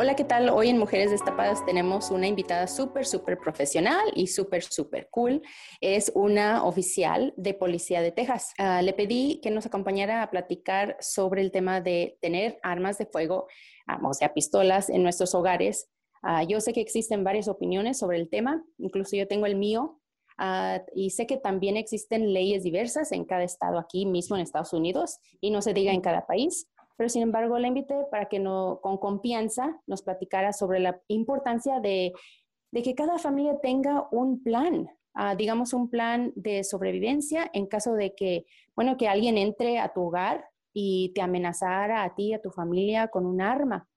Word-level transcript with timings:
Hola, 0.00 0.14
¿qué 0.14 0.22
tal? 0.22 0.48
Hoy 0.50 0.68
en 0.68 0.78
Mujeres 0.78 1.10
Destapadas 1.10 1.66
tenemos 1.66 2.12
una 2.12 2.28
invitada 2.28 2.68
súper, 2.68 3.04
súper 3.04 3.36
profesional 3.36 4.12
y 4.14 4.28
súper, 4.28 4.62
súper 4.62 5.08
cool. 5.10 5.42
Es 5.80 6.12
una 6.14 6.62
oficial 6.62 7.34
de 7.36 7.52
Policía 7.52 8.00
de 8.00 8.12
Texas. 8.12 8.54
Uh, 8.60 8.80
le 8.80 8.92
pedí 8.92 9.40
que 9.42 9.50
nos 9.50 9.66
acompañara 9.66 10.22
a 10.22 10.30
platicar 10.30 10.96
sobre 11.00 11.40
el 11.40 11.50
tema 11.50 11.80
de 11.80 12.16
tener 12.20 12.60
armas 12.62 12.96
de 12.98 13.06
fuego, 13.06 13.48
um, 13.88 14.04
o 14.06 14.14
sea, 14.14 14.32
pistolas 14.32 14.88
en 14.88 15.02
nuestros 15.02 15.34
hogares. 15.34 15.90
Uh, 16.22 16.46
yo 16.46 16.60
sé 16.60 16.72
que 16.72 16.80
existen 16.80 17.24
varias 17.24 17.48
opiniones 17.48 17.98
sobre 17.98 18.18
el 18.18 18.30
tema, 18.30 18.64
incluso 18.78 19.16
yo 19.16 19.26
tengo 19.26 19.46
el 19.46 19.56
mío. 19.56 20.00
Y 20.94 21.10
sé 21.10 21.26
que 21.26 21.36
también 21.36 21.76
existen 21.76 22.32
leyes 22.32 22.62
diversas 22.62 23.10
en 23.10 23.24
cada 23.24 23.42
estado 23.42 23.76
aquí 23.76 24.06
mismo 24.06 24.36
en 24.36 24.42
Estados 24.42 24.72
Unidos 24.72 25.18
y 25.40 25.50
no 25.50 25.62
se 25.62 25.74
diga 25.74 25.92
en 25.92 26.00
cada 26.00 26.28
país 26.28 26.68
pero 26.98 27.08
sin 27.08 27.22
embargo 27.22 27.58
la 27.60 27.68
invité 27.68 27.94
para 28.10 28.26
que 28.26 28.40
no, 28.40 28.80
con 28.82 28.98
confianza 28.98 29.80
nos 29.86 30.02
platicara 30.02 30.52
sobre 30.52 30.80
la 30.80 31.00
importancia 31.06 31.78
de, 31.78 32.12
que 32.72 32.94
cada 32.96 33.18
familia 33.18 33.60
tenga 33.62 34.08
un 34.10 34.42
plan, 34.42 34.90
uh, 35.14 35.36
digamos 35.36 35.72
un 35.72 35.88
plan 35.88 36.32
de 36.34 36.64
sobrevivencia 36.64 37.48
en 37.54 37.66
caso 37.66 37.94
de 37.94 38.16
que, 38.16 38.46
bueno, 38.74 38.96
que 38.96 39.06
alguien 39.06 39.38
entre 39.38 39.78
a 39.78 39.92
tu 39.92 40.02
hogar 40.02 40.44
y 40.72 41.12
te 41.14 41.22
amenazara 41.22 42.02
a 42.02 42.16
ti, 42.16 42.34
a 42.34 42.42
tu 42.42 42.50
familia 42.50 43.06
con 43.08 43.26
un 43.26 43.40
arma. 43.40 43.88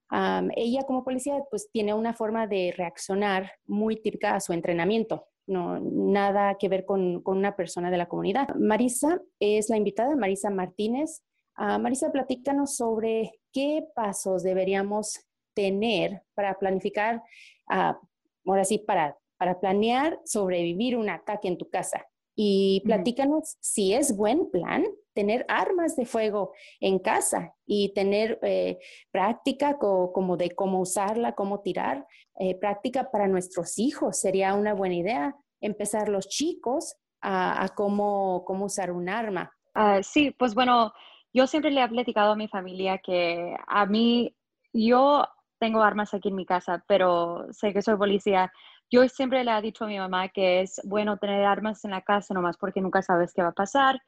Ella 0.55 0.83
como 0.83 1.03
policía 1.03 1.41
pues 1.49 1.69
tiene 1.71 1.93
una 1.93 2.13
forma 2.13 2.45
de 2.45 2.73
reaccionar 2.75 3.51
muy 3.65 3.95
típica 3.95 4.35
a 4.35 4.41
su 4.41 4.51
entrenamiento. 4.53 5.27
No, 5.47 5.79
nada 5.79 6.55
que 6.59 6.69
ver 6.69 6.85
con 6.85 7.21
una 7.25 7.55
persona 7.55 7.89
de 7.89 7.97
la 7.97 8.07
comunidad. 8.07 8.53
Marisa 8.55 9.21
es 9.39 9.69
la 9.69 9.77
invitada, 9.77 10.15
Marisa 10.15 10.49
Martínez. 10.49 11.23
Uh, 11.57 11.79
Marisa, 11.79 12.11
platícanos 12.11 12.75
sobre 12.75 13.31
qué 13.51 13.85
pasos 13.95 14.43
deberíamos 14.43 15.19
tener 15.53 16.23
para 16.33 16.57
planificar, 16.57 17.21
uh, 17.69 17.93
ahora 18.45 18.63
sí, 18.63 18.79
para, 18.79 19.17
para 19.37 19.59
planear 19.59 20.19
sobrevivir 20.25 20.95
un 20.97 21.09
ataque 21.09 21.47
en 21.47 21.57
tu 21.57 21.69
casa. 21.69 22.05
Y 22.35 22.81
platícanos 22.85 23.57
si 23.59 23.93
es 23.93 24.15
buen 24.15 24.49
plan 24.49 24.85
tener 25.13 25.45
armas 25.49 25.95
de 25.95 26.05
fuego 26.05 26.53
en 26.79 26.99
casa 26.99 27.53
y 27.65 27.93
tener 27.93 28.39
eh, 28.41 28.79
práctica 29.11 29.77
co 29.77 30.11
como 30.13 30.37
de 30.37 30.51
cómo 30.51 30.79
usarla, 30.79 31.33
cómo 31.33 31.61
tirar, 31.61 32.07
eh, 32.39 32.55
práctica 32.55 33.11
para 33.11 33.27
nuestros 33.27 33.77
hijos. 33.77 34.19
Sería 34.19 34.53
una 34.53 34.73
buena 34.73 34.95
idea 34.95 35.35
empezar 35.59 36.09
los 36.09 36.27
chicos 36.29 36.95
a, 37.21 37.63
a 37.63 37.69
cómo, 37.69 38.43
cómo 38.45 38.65
usar 38.65 38.91
un 38.91 39.09
arma. 39.09 39.53
Uh, 39.75 40.01
sí, 40.01 40.31
pues 40.31 40.53
bueno, 40.53 40.91
yo 41.33 41.47
siempre 41.47 41.71
le 41.71 41.83
he 41.83 41.87
platicado 41.87 42.31
a 42.33 42.35
mi 42.35 42.47
familia 42.47 42.97
que 42.97 43.55
a 43.67 43.85
mí, 43.85 44.35
yo 44.73 45.25
tengo 45.59 45.81
armas 45.83 46.13
aquí 46.13 46.29
en 46.29 46.35
mi 46.35 46.45
casa, 46.45 46.83
pero 46.87 47.45
sé 47.51 47.73
que 47.73 47.81
soy 47.81 47.95
policía. 47.95 48.51
Yo 48.89 49.07
siempre 49.07 49.43
le 49.43 49.57
he 49.57 49.61
dicho 49.61 49.85
a 49.85 49.87
mi 49.87 49.97
mamá 49.97 50.29
que 50.29 50.61
es 50.61 50.81
bueno 50.83 51.17
tener 51.17 51.45
armas 51.45 51.85
en 51.85 51.91
la 51.91 52.01
casa 52.01 52.33
nomás 52.33 52.57
porque 52.57 52.81
nunca 52.81 53.01
sabes 53.01 53.33
qué 53.33 53.41
va 53.43 53.49
a 53.49 53.53
pasar. 53.53 54.01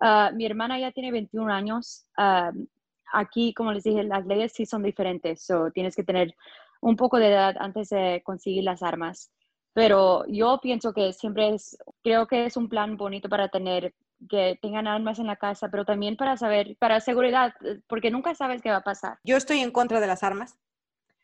Uh, 0.00 0.34
mi 0.34 0.46
hermana 0.46 0.78
ya 0.78 0.92
tiene 0.92 1.10
21 1.10 1.52
años. 1.52 2.06
Uh, 2.16 2.66
aquí, 3.12 3.52
como 3.54 3.72
les 3.72 3.84
dije, 3.84 4.02
las 4.04 4.24
leyes 4.24 4.52
sí 4.52 4.64
son 4.64 4.82
diferentes. 4.82 5.44
So, 5.44 5.70
tienes 5.72 5.94
que 5.94 6.04
tener 6.04 6.34
un 6.80 6.96
poco 6.96 7.18
de 7.18 7.28
edad 7.28 7.56
antes 7.58 7.90
de 7.90 8.22
conseguir 8.24 8.64
las 8.64 8.82
armas. 8.82 9.30
Pero 9.74 10.24
yo 10.26 10.58
pienso 10.62 10.92
que 10.92 11.12
siempre 11.12 11.54
es, 11.54 11.76
creo 12.02 12.26
que 12.26 12.46
es 12.46 12.56
un 12.56 12.68
plan 12.68 12.96
bonito 12.96 13.28
para 13.28 13.48
tener 13.48 13.94
que 14.28 14.58
tengan 14.60 14.86
armas 14.86 15.18
en 15.18 15.26
la 15.26 15.36
casa, 15.36 15.68
pero 15.70 15.84
también 15.84 16.16
para 16.16 16.36
saber, 16.36 16.76
para 16.78 17.00
seguridad, 17.00 17.54
porque 17.86 18.10
nunca 18.10 18.34
sabes 18.34 18.60
qué 18.62 18.70
va 18.70 18.78
a 18.78 18.84
pasar. 18.84 19.18
Yo 19.24 19.36
estoy 19.36 19.60
en 19.60 19.70
contra 19.70 20.00
de 20.00 20.06
las 20.06 20.22
armas. 20.22 20.58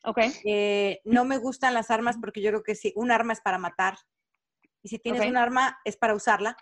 Ok. 0.04 0.18
Eh, 0.44 1.00
no 1.04 1.24
me 1.24 1.38
gustan 1.38 1.74
las 1.74 1.90
armas 1.90 2.16
porque 2.20 2.40
yo 2.40 2.50
creo 2.50 2.62
que 2.62 2.74
si 2.74 2.92
un 2.96 3.10
arma 3.10 3.32
es 3.32 3.40
para 3.40 3.58
matar 3.58 3.98
y 4.82 4.88
si 4.88 4.98
tienes 4.98 5.26
un 5.26 5.36
arma 5.36 5.78
es 5.84 5.96
para 5.96 6.14
usarla. 6.14 6.56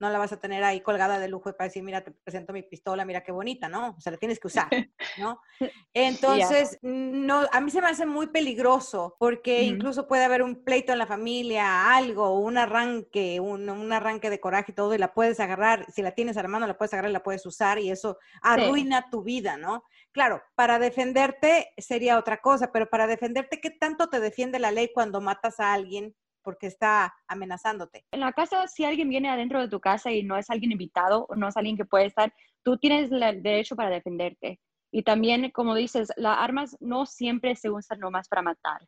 No 0.00 0.10
la 0.10 0.18
vas 0.18 0.32
a 0.32 0.40
tener 0.40 0.62
ahí 0.64 0.80
colgada 0.80 1.18
de 1.18 1.28
lujo 1.28 1.50
y 1.50 1.52
para 1.52 1.68
decir, 1.68 1.82
mira, 1.82 2.02
te 2.02 2.12
presento 2.12 2.52
mi 2.52 2.62
pistola, 2.62 3.04
mira 3.04 3.22
qué 3.22 3.32
bonita, 3.32 3.68
¿no? 3.68 3.94
O 3.96 4.00
sea, 4.00 4.12
la 4.12 4.18
tienes 4.18 4.38
que 4.38 4.46
usar, 4.46 4.68
¿no? 5.18 5.40
Entonces, 5.94 6.78
no, 6.82 7.46
a 7.50 7.60
mí 7.60 7.70
se 7.70 7.80
me 7.80 7.88
hace 7.88 8.06
muy 8.06 8.28
peligroso 8.28 9.16
porque 9.18 9.62
incluso 9.62 10.06
puede 10.06 10.24
haber 10.24 10.42
un 10.42 10.64
pleito 10.64 10.92
en 10.92 10.98
la 10.98 11.06
familia, 11.06 11.94
algo, 11.94 12.38
un 12.38 12.58
arranque, 12.58 13.40
un, 13.40 13.68
un 13.68 13.92
arranque 13.92 14.30
de 14.30 14.40
coraje 14.40 14.72
y 14.72 14.74
todo, 14.74 14.94
y 14.94 14.98
la 14.98 15.14
puedes 15.14 15.40
agarrar, 15.40 15.90
si 15.90 16.02
la 16.02 16.12
tienes 16.12 16.36
a 16.36 16.42
la 16.42 16.48
mano, 16.48 16.66
la 16.66 16.78
puedes 16.78 16.92
agarrar 16.92 17.10
y 17.10 17.14
la 17.14 17.22
puedes 17.22 17.44
usar 17.46 17.78
y 17.78 17.90
eso 17.90 18.18
arruina 18.42 19.10
tu 19.10 19.22
vida, 19.22 19.56
¿no? 19.56 19.84
Claro, 20.12 20.42
para 20.54 20.78
defenderte 20.78 21.72
sería 21.76 22.18
otra 22.18 22.38
cosa, 22.38 22.72
pero 22.72 22.88
para 22.88 23.06
defenderte, 23.06 23.60
¿qué 23.60 23.70
tanto 23.70 24.08
te 24.08 24.20
defiende 24.20 24.58
la 24.58 24.70
ley 24.70 24.90
cuando 24.92 25.20
matas 25.20 25.60
a 25.60 25.72
alguien 25.72 26.14
porque 26.48 26.68
está 26.68 27.14
amenazándote? 27.26 28.06
En 28.10 28.20
la 28.20 28.32
casa, 28.32 28.66
si 28.68 28.82
alguien 28.82 29.10
viene 29.10 29.28
adentro 29.28 29.60
de 29.60 29.68
tu 29.68 29.80
casa 29.80 30.10
y 30.10 30.22
no 30.22 30.34
es 30.38 30.48
alguien 30.48 30.72
invitado 30.72 31.26
o 31.28 31.36
no 31.36 31.46
es 31.46 31.58
alguien 31.58 31.76
que 31.76 31.84
puede 31.84 32.06
estar, 32.06 32.32
tú 32.62 32.78
tienes 32.78 33.12
el 33.12 33.42
derecho 33.42 33.76
para 33.76 33.90
defenderte. 33.90 34.58
Y 34.90 35.02
también, 35.02 35.50
como 35.50 35.74
dices, 35.74 36.10
las 36.16 36.38
armas 36.38 36.74
no 36.80 37.04
siempre 37.04 37.54
se 37.54 37.68
usan 37.68 38.00
nomás 38.00 38.28
para 38.28 38.40
matar, 38.40 38.80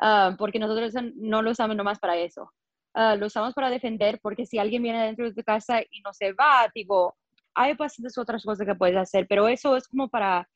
ah, 0.00 0.34
porque 0.36 0.58
nosotros 0.58 0.92
no 1.14 1.40
lo 1.40 1.52
usamos 1.52 1.76
nomás 1.76 2.00
para 2.00 2.16
eso. 2.16 2.50
Ah, 2.94 3.14
lo 3.14 3.26
usamos 3.26 3.54
para 3.54 3.70
defender, 3.70 4.18
porque 4.20 4.44
si 4.44 4.58
alguien 4.58 4.82
viene 4.82 4.98
adentro 5.00 5.24
de 5.24 5.34
tu 5.34 5.44
casa 5.44 5.82
y 5.82 6.00
no 6.00 6.12
se 6.12 6.32
va, 6.32 6.68
tipo, 6.74 7.14
hay 7.54 7.74
bastantes 7.74 8.18
otras 8.18 8.42
cosas 8.42 8.66
que 8.66 8.74
puedes 8.74 8.96
hacer, 8.96 9.28
pero 9.28 9.46
eso 9.46 9.76
es 9.76 9.86
como 9.86 10.08
para, 10.08 10.48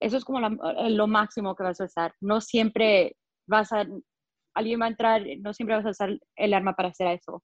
eso 0.00 0.16
es 0.16 0.24
como 0.24 0.40
la- 0.40 0.88
lo 0.88 1.06
máximo 1.06 1.54
que 1.54 1.64
vas 1.64 1.82
a 1.82 1.84
usar. 1.84 2.14
No 2.22 2.40
siempre 2.40 3.14
vas 3.46 3.72
a, 3.74 3.84
alguien 4.54 4.80
va 4.80 4.86
a 4.86 4.88
entrar, 4.88 5.22
no 5.40 5.52
siempre 5.54 5.76
vas 5.76 5.86
a 5.86 5.90
usar 5.90 6.18
el 6.36 6.54
arma 6.54 6.74
para 6.74 6.88
hacer 6.88 7.08
eso. 7.08 7.42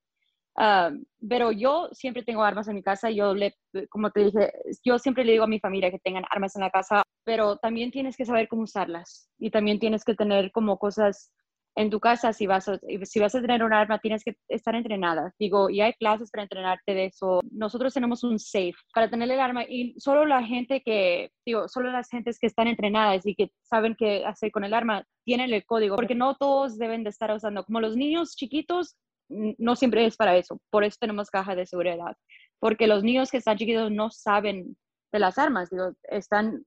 Ah, 0.56 0.90
pero 1.28 1.50
yo 1.50 1.88
siempre 1.92 2.22
tengo 2.22 2.42
armas 2.44 2.68
en 2.68 2.76
mi 2.76 2.82
casa. 2.82 3.10
Yo 3.10 3.34
le, 3.34 3.56
como 3.90 4.10
te 4.10 4.24
dije, 4.26 4.52
yo 4.84 4.98
siempre 4.98 5.24
le 5.24 5.32
digo 5.32 5.44
a 5.44 5.48
mi 5.48 5.58
familia 5.60 5.90
que 5.90 5.98
tengan 5.98 6.24
armas 6.30 6.54
en 6.56 6.62
la 6.62 6.70
casa, 6.70 7.02
pero 7.24 7.56
también 7.56 7.90
tienes 7.90 8.16
que 8.16 8.24
saber 8.24 8.48
cómo 8.48 8.62
usarlas 8.62 9.28
y 9.38 9.50
también 9.50 9.78
tienes 9.78 10.04
que 10.04 10.14
tener 10.14 10.52
como 10.52 10.78
cosas 10.78 11.32
en 11.76 11.90
tu 11.90 12.00
casa. 12.00 12.32
Si 12.32 12.46
vas 12.46 12.68
a, 12.68 12.78
si 13.02 13.20
vas 13.20 13.34
a 13.34 13.40
tener 13.40 13.62
un 13.62 13.72
arma, 13.72 13.98
tienes 13.98 14.24
que 14.24 14.36
estar 14.48 14.74
entrenada. 14.74 15.32
Digo, 15.38 15.70
y 15.70 15.80
hay 15.80 15.92
clases 15.94 16.30
para 16.30 16.44
entrenarte 16.44 16.94
de 16.94 17.06
eso. 17.06 17.40
Nosotros 17.50 17.94
tenemos 17.94 18.24
un 18.24 18.38
safe 18.38 18.74
para 18.94 19.10
tener 19.10 19.30
el 19.30 19.40
arma 19.40 19.64
y 19.64 19.94
solo 19.98 20.26
la 20.26 20.42
gente 20.42 20.82
que, 20.84 21.30
digo, 21.44 21.68
solo 21.68 21.90
las 21.90 22.08
gentes 22.08 22.38
que 22.38 22.46
están 22.46 22.68
entrenadas 22.68 23.26
y 23.26 23.34
que 23.34 23.50
saben 23.62 23.94
qué 23.98 24.24
hacer 24.24 24.50
con 24.50 24.64
el 24.64 24.74
arma 24.74 25.04
tienen 25.24 25.52
el 25.52 25.64
código, 25.64 25.96
porque 25.96 26.14
no 26.14 26.36
todos 26.36 26.78
deben 26.78 27.04
de 27.04 27.10
estar 27.10 27.32
usando. 27.32 27.64
Como 27.64 27.80
los 27.80 27.96
niños 27.96 28.36
chiquitos, 28.36 28.96
no 29.28 29.76
siempre 29.76 30.04
es 30.06 30.16
para 30.16 30.36
eso. 30.36 30.60
Por 30.70 30.84
eso 30.84 30.98
tenemos 31.00 31.30
caja 31.30 31.54
de 31.54 31.66
seguridad. 31.66 32.16
Porque 32.60 32.86
los 32.86 33.02
niños 33.02 33.30
que 33.30 33.38
están 33.38 33.56
chiquitos 33.56 33.90
no 33.90 34.10
saben 34.10 34.76
de 35.12 35.18
las 35.18 35.38
armas, 35.38 35.70
digo, 35.70 35.92
están, 36.04 36.64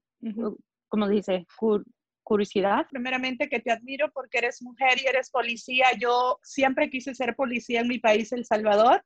como 0.88 1.08
dice, 1.08 1.46
curiosidad. 2.28 2.86
primeramente 2.90 3.48
que 3.48 3.58
te 3.58 3.72
admiro 3.72 4.10
porque 4.12 4.38
eres 4.38 4.60
mujer 4.60 5.00
y 5.02 5.06
eres 5.06 5.30
policía. 5.30 5.86
Yo 5.98 6.38
siempre 6.42 6.90
quise 6.90 7.14
ser 7.14 7.34
policía 7.34 7.80
en 7.80 7.88
mi 7.88 7.98
país, 7.98 8.30
El 8.32 8.44
Salvador. 8.44 9.02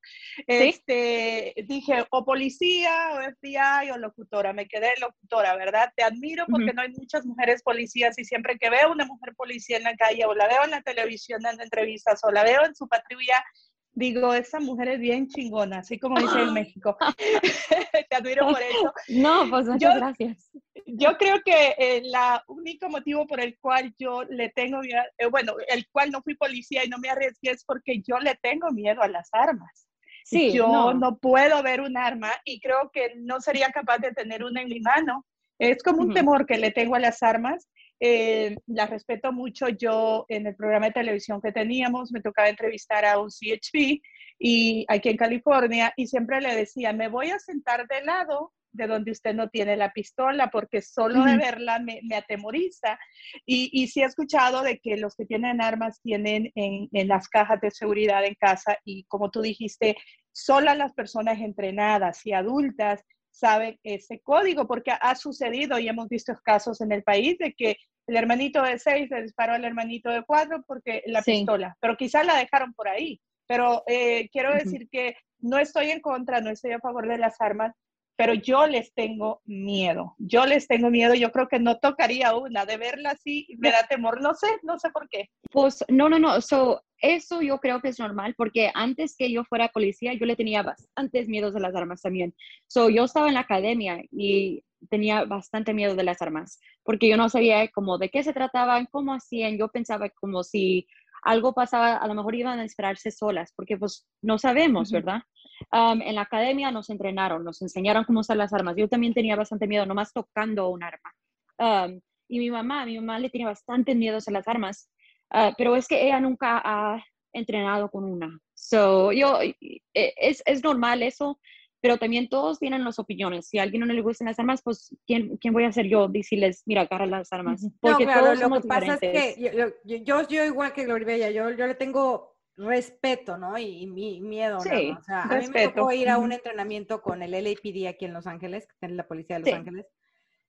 Este, 0.49 1.55
dije 1.69 2.05
o 2.11 2.25
policía 2.25 3.13
o 3.15 3.21
FBI 3.37 3.93
o 3.93 3.99
locutora. 3.99 4.53
Me 4.53 4.67
quedé 4.67 4.91
locutora, 5.01 5.55
¿verdad? 5.57 5.93
Te 5.95 6.03
admiro 6.03 6.47
porque 6.51 6.73
no 6.73 6.83
hay 6.83 6.91
muchas 6.91 7.25
mujeres 7.25 7.63
policías 7.63 8.19
y 8.19 8.25
siempre 8.25 8.59
que 8.59 8.71
veo 8.71 8.91
una 8.91 9.05
mujer 9.05 9.35
policía 9.37 9.77
en 9.77 9.85
la 9.85 9.95
calle 9.95 10.25
o 10.27 10.35
la 10.35 10.49
veo 10.49 10.65
en 10.65 10.73
la 10.73 10.83
televisión 10.83 11.41
dando 11.43 11.63
entrevistas 11.63 12.21
o 12.25 12.33
la 12.33 12.43
veo 12.43 12.65
en 12.65 12.75
su 12.75 12.89
patrulla, 12.89 13.45
digo, 13.93 14.35
esa 14.35 14.59
mujer 14.59 14.89
es 14.89 15.01
bien 15.01 15.29
chingona, 15.29 15.79
así 15.79 15.99
como 15.99 16.19
dice 16.21 16.41
en 16.41 16.53
México. 16.55 16.97
Te 18.11 18.17
admiro 18.17 18.49
por 18.49 18.61
eso. 18.71 18.93
No, 19.09 19.49
pues 19.49 19.69
muchas 19.69 19.97
gracias. 19.97 20.51
Yo 20.95 21.17
creo 21.17 21.41
que 21.43 21.75
el 21.79 22.15
eh, 22.15 22.41
único 22.49 22.91
motivo 22.91 23.27
por 23.27 23.41
el 23.41 23.59
cual 23.59 23.95
yo 23.99 24.25
le 24.25 24.51
tengo 24.51 24.81
miedo, 24.81 25.01
eh, 25.17 25.27
bueno, 25.27 25.55
el 25.69 25.87
cual 25.91 26.11
no 26.11 26.21
fui 26.21 26.35
policía 26.35 26.85
y 26.85 26.89
no 26.89 26.99
me 26.99 27.09
arriesgué 27.09 27.51
es 27.51 27.65
porque 27.65 28.03
yo 28.07 28.19
le 28.19 28.35
tengo 28.43 28.71
miedo 28.73 29.01
a 29.01 29.09
las 29.09 29.31
armas. 29.33 29.89
Sí, 30.25 30.53
yo 30.53 30.93
no. 30.93 31.17
puedo 31.17 31.63
ver 31.63 31.81
un 31.81 31.97
arma 31.97 32.31
y 32.45 32.61
creo 32.61 32.91
que 32.93 33.15
no 33.17 33.41
sería 33.41 33.71
capaz 33.71 33.99
de 33.99 34.13
tener 34.13 34.45
una 34.45 34.61
en 34.61 34.69
mi 34.69 34.81
mano. 34.81 35.25
Es 35.59 35.83
como 35.83 36.03
un 36.03 36.13
temor 36.13 36.45
que 36.45 36.59
le 36.59 36.71
tengo 36.71 36.95
a 36.95 37.01
las 37.01 37.23
armas. 37.23 37.69
Eh, 37.99 38.57
la 38.67 38.87
respeto 38.87 39.33
mucho. 39.33 39.69
Yo 39.69 40.27
en 40.29 40.47
el 40.47 40.57
programa 40.57 40.87
de 40.87 40.93
televisión 40.93 41.41
que 41.41 41.53
teníamos 41.53 42.13
me 42.13 42.21
tocaba 42.21 42.51
entrevistar 42.51 43.05
a 43.07 43.19
un 43.19 43.31
CHP 43.31 44.03
y 44.39 44.85
aquí 44.89 45.09
en 45.09 45.17
California 45.17 45.93
y 45.97 46.07
siempre 46.07 46.41
le 46.41 46.55
decía, 46.55 46.93
me 46.93 47.09
voy 47.09 47.31
a 47.31 47.39
sentar 47.39 47.87
de 47.87 48.03
lado 48.03 48.53
de 48.73 48.87
donde 48.87 49.13
usted 49.13 49.35
no 49.35 49.49
tiene 49.49 49.77
la 49.77 49.93
pistola, 49.93 50.51
porque 50.51 50.83
solo 50.83 51.25
de 51.25 51.37
verla 51.37 51.79
me, 51.79 52.01
atemoriza. 52.17 52.99
Y, 53.47 53.71
y, 53.73 53.89
sí 53.89 54.03
he 54.03 54.07
escuchado 54.07 54.63
de 54.63 54.79
que 54.79 54.97
los 54.97 55.15
que 55.15 55.27
tienen 55.27 55.61
armas 55.61 56.01
tienen 56.03 56.51
en, 56.55 56.89
en, 56.93 57.09
las 57.09 57.29
cajas 57.29 57.61
de 57.61 57.71
seguridad 57.71 58.25
en 58.25 58.35
casa 58.35 58.77
y 58.85 59.05
como 59.05 59.31
tú 59.31 59.43
dijiste, 59.43 59.97
solo 60.33 60.75
las 60.75 60.93
personas 60.95 61.39
entrenadas 61.41 62.25
y 62.25 62.33
adultas 62.33 63.05
saben 63.33 63.79
ese 63.83 64.21
código, 64.21 64.67
porque 64.67 64.93
ha, 64.93 65.15
sucedido 65.15 65.79
y 65.79 65.89
hemos 65.89 66.09
visto 66.09 66.35
casos 66.45 66.81
en 66.81 66.93
el 66.93 67.03
país 67.03 67.39
de 67.39 67.55
que 67.55 67.77
el 68.07 68.17
hermanito 68.17 68.63
de 68.63 68.79
seis 68.79 69.11
le 69.11 69.23
disparó 69.23 69.55
al 69.55 69.65
hermanito 69.65 70.11
de 70.11 70.23
cuatro 70.25 70.63
porque 70.67 71.03
la 71.07 71.23
pistola, 71.23 71.77
pero 71.81 71.97
quizás 71.97 72.27
la 72.27 72.37
dejaron 72.37 72.75
por 72.75 72.89
ahí. 72.89 73.21
Pero 73.47 73.83
eh, 73.87 74.29
quiero 74.31 74.55
decir 74.55 74.89
que 74.91 75.17
no 75.41 75.59
estoy 75.59 75.91
en 75.91 76.01
contra, 76.01 76.41
no 76.41 76.51
estoy 76.51 76.73
a 76.73 76.81
favor 76.81 77.09
de 77.09 77.19
las 77.19 77.41
armas, 77.41 77.75
pero 78.17 78.35
yo 78.35 78.67
les 78.67 78.93
tengo 78.95 79.41
miedo. 79.45 80.15
Yo 80.19 80.47
les 80.47 80.69
tengo 80.69 80.91
miedo. 80.91 81.15
Yo 81.15 81.33
creo 81.33 81.49
que 81.49 81.59
no 81.59 81.79
tocaría 81.79 82.35
una. 82.37 82.67
De 82.67 82.77
verla 82.77 83.11
así 83.11 83.47
me 83.59 83.71
da 83.71 83.87
temor. 83.89 84.21
No 84.21 84.35
sé, 84.35 84.49
no 84.63 84.79
sé 84.79 84.91
por 84.91 85.09
qué. 85.09 85.31
Pues 85.51 85.85
no, 85.89 86.09
no, 86.09 86.19
no. 86.19 86.41
So, 86.41 86.83
eso 86.99 87.43
yo 87.43 87.59
creo 87.59 87.81
que 87.81 87.89
es 87.89 87.99
normal 87.99 88.35
porque 88.37 88.71
antes 88.75 89.17
que 89.17 89.31
yo 89.31 89.45
fuera 89.45 89.69
policía, 89.69 90.15
yo 90.15 90.27
le 90.27 90.37
tenía 90.37 90.63
bastantes 90.63 91.29
miedos 91.29 91.55
de 91.55 91.61
las 91.61 91.75
armas 91.75 92.03
también. 92.03 92.35
So, 92.69 92.91
yo 92.91 93.05
estaba 93.05 93.29
en 93.29 93.35
la 93.35 93.41
academia 93.41 94.03
y 94.11 94.63
tenía 94.91 95.25
bastante 95.25 95.75
miedo 95.75 95.95
de 95.95 96.03
las 96.05 96.21
armas 96.21 96.59
porque 96.85 97.09
yo 97.09 97.17
no 97.17 97.29
sabía 97.29 97.69
cómo 97.69 97.99
de 97.99 98.11
qué 98.11 98.23
se 98.23 98.33
trataban, 98.33 98.87
cómo 98.91 99.15
hacían. 99.15 99.59
Yo 99.59 99.69
pensaba 99.69 100.09
como 100.11 100.43
si 100.43 100.87
algo 101.23 101.55
pasaba, 101.55 101.97
a 101.97 102.07
lo 102.09 102.15
mejor 102.15 102.35
iban 102.35 102.59
a 102.59 102.65
esperarse 102.65 103.11
solas, 103.11 103.53
porque 103.55 103.77
pues 103.77 104.07
no 104.23 104.39
sabemos, 104.39 104.91
¿verdad? 104.91 105.23
En 105.71 106.15
la 106.15 106.23
academia 106.23 106.71
nos 106.71 106.91
entrenaron, 106.91 107.45
nos 107.45 107.63
enseñaron 107.63 108.05
cómo 108.05 108.21
usar 108.21 108.37
las 108.37 108.53
armas. 108.53 108.77
Yo 108.77 108.89
también 108.89 109.15
tenía 109.15 109.37
bastante 109.37 109.67
miedo, 109.67 109.87
nomás 109.87 110.13
tocando 110.13 110.69
un 110.69 110.83
arma. 110.83 112.01
y 112.29 112.39
mi 112.39 112.51
mamá, 112.51 112.87
mi 112.87 112.97
mamá 112.99 113.19
le 113.19 113.31
tiene 113.31 113.47
bastante 113.47 113.95
miedo 113.95 114.19
a 114.27 114.31
las 114.31 114.49
armas, 114.49 114.89
ah, 115.31 115.53
pero 115.57 115.77
es 115.77 115.87
que 115.87 116.07
ella 116.07 116.21
nunca 116.21 116.61
ha 116.65 117.05
entrenado 117.33 117.91
con 117.91 118.05
una. 118.05 118.39
So, 118.55 119.13
yo, 119.13 119.41
e, 119.43 119.55
es, 119.93 120.43
es 120.47 120.63
normal 120.63 121.03
eso, 121.03 121.39
pero 121.83 121.99
también 121.99 122.29
todos 122.29 122.61
tienen 122.61 122.85
las 122.85 123.01
opiniones. 123.01 123.49
Si 123.49 123.59
a 123.59 123.65
alguien 123.65 123.81
no 123.81 123.93
le 123.93 124.01
gustan 124.01 124.29
las 124.29 124.39
armas, 124.39 124.63
pues 124.63 124.97
¿quién, 125.05 125.37
quién 125.39 125.53
voy 125.53 125.65
a 125.65 125.73
ser 125.73 125.89
yo? 125.89 126.07
Decirles, 126.07 126.63
mira, 126.65 126.83
agarra 126.83 127.07
las 127.07 127.33
armas. 127.33 127.67
Porque 127.81 128.07
no, 128.07 128.13
claro, 128.13 128.35
lo 128.35 128.61
que 128.61 128.69
pasa 128.69 128.95
es 128.95 129.01
que 129.01 129.51
yo, 129.85 129.99
yo, 130.05 130.29
yo, 130.29 130.45
igual 130.45 130.73
que 130.73 130.85
Gloria 130.85 131.07
Bella, 131.07 131.31
yo, 131.31 131.51
yo 131.51 131.67
le 131.67 131.75
tengo 131.75 132.32
respeto, 132.57 133.39
¿no? 133.39 133.59
Y, 133.59 133.87
mi 133.87 134.21
miedo, 134.21 134.61
sí, 134.61 134.95
O 134.99 135.03
sea, 135.03 135.23
a 135.23 135.39
mí 135.39 135.49
me 135.49 135.69
tocó 135.69 135.93
ir 135.93 136.09
a 136.09 136.19
un 136.19 136.33
entrenamiento 136.33 137.03
con 137.03 137.23
el 137.23 137.33
LAPD 137.33 137.87
aquí 137.89 138.05
en 138.05 138.13
Los 138.13 138.27
Ángeles, 138.27 138.67
que 138.79 138.87
es 138.87 138.93
la 138.93 139.07
policía 139.07 139.39
de 139.39 139.51
Los 139.51 139.59
Ángeles, 139.59 139.87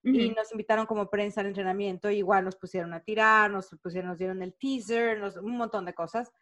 y 0.06 0.30
nos 0.32 0.52
invitaron 0.52 0.86
como 0.86 1.10
prensa 1.10 1.40
al 1.40 1.48
entrenamiento, 1.48 2.10
igual 2.10 2.44
nos 2.44 2.58
pusieron 2.58 2.94
a 2.94 3.00
tirar, 3.00 3.50
nos 3.50 3.70
pusieron, 3.82 4.10
nos 4.10 4.18
dieron 4.18 4.42
el 4.44 4.54
teaser, 4.54 5.22
un 5.42 5.58
montón 5.58 5.86
de 5.86 5.94
cosas. 5.94 6.34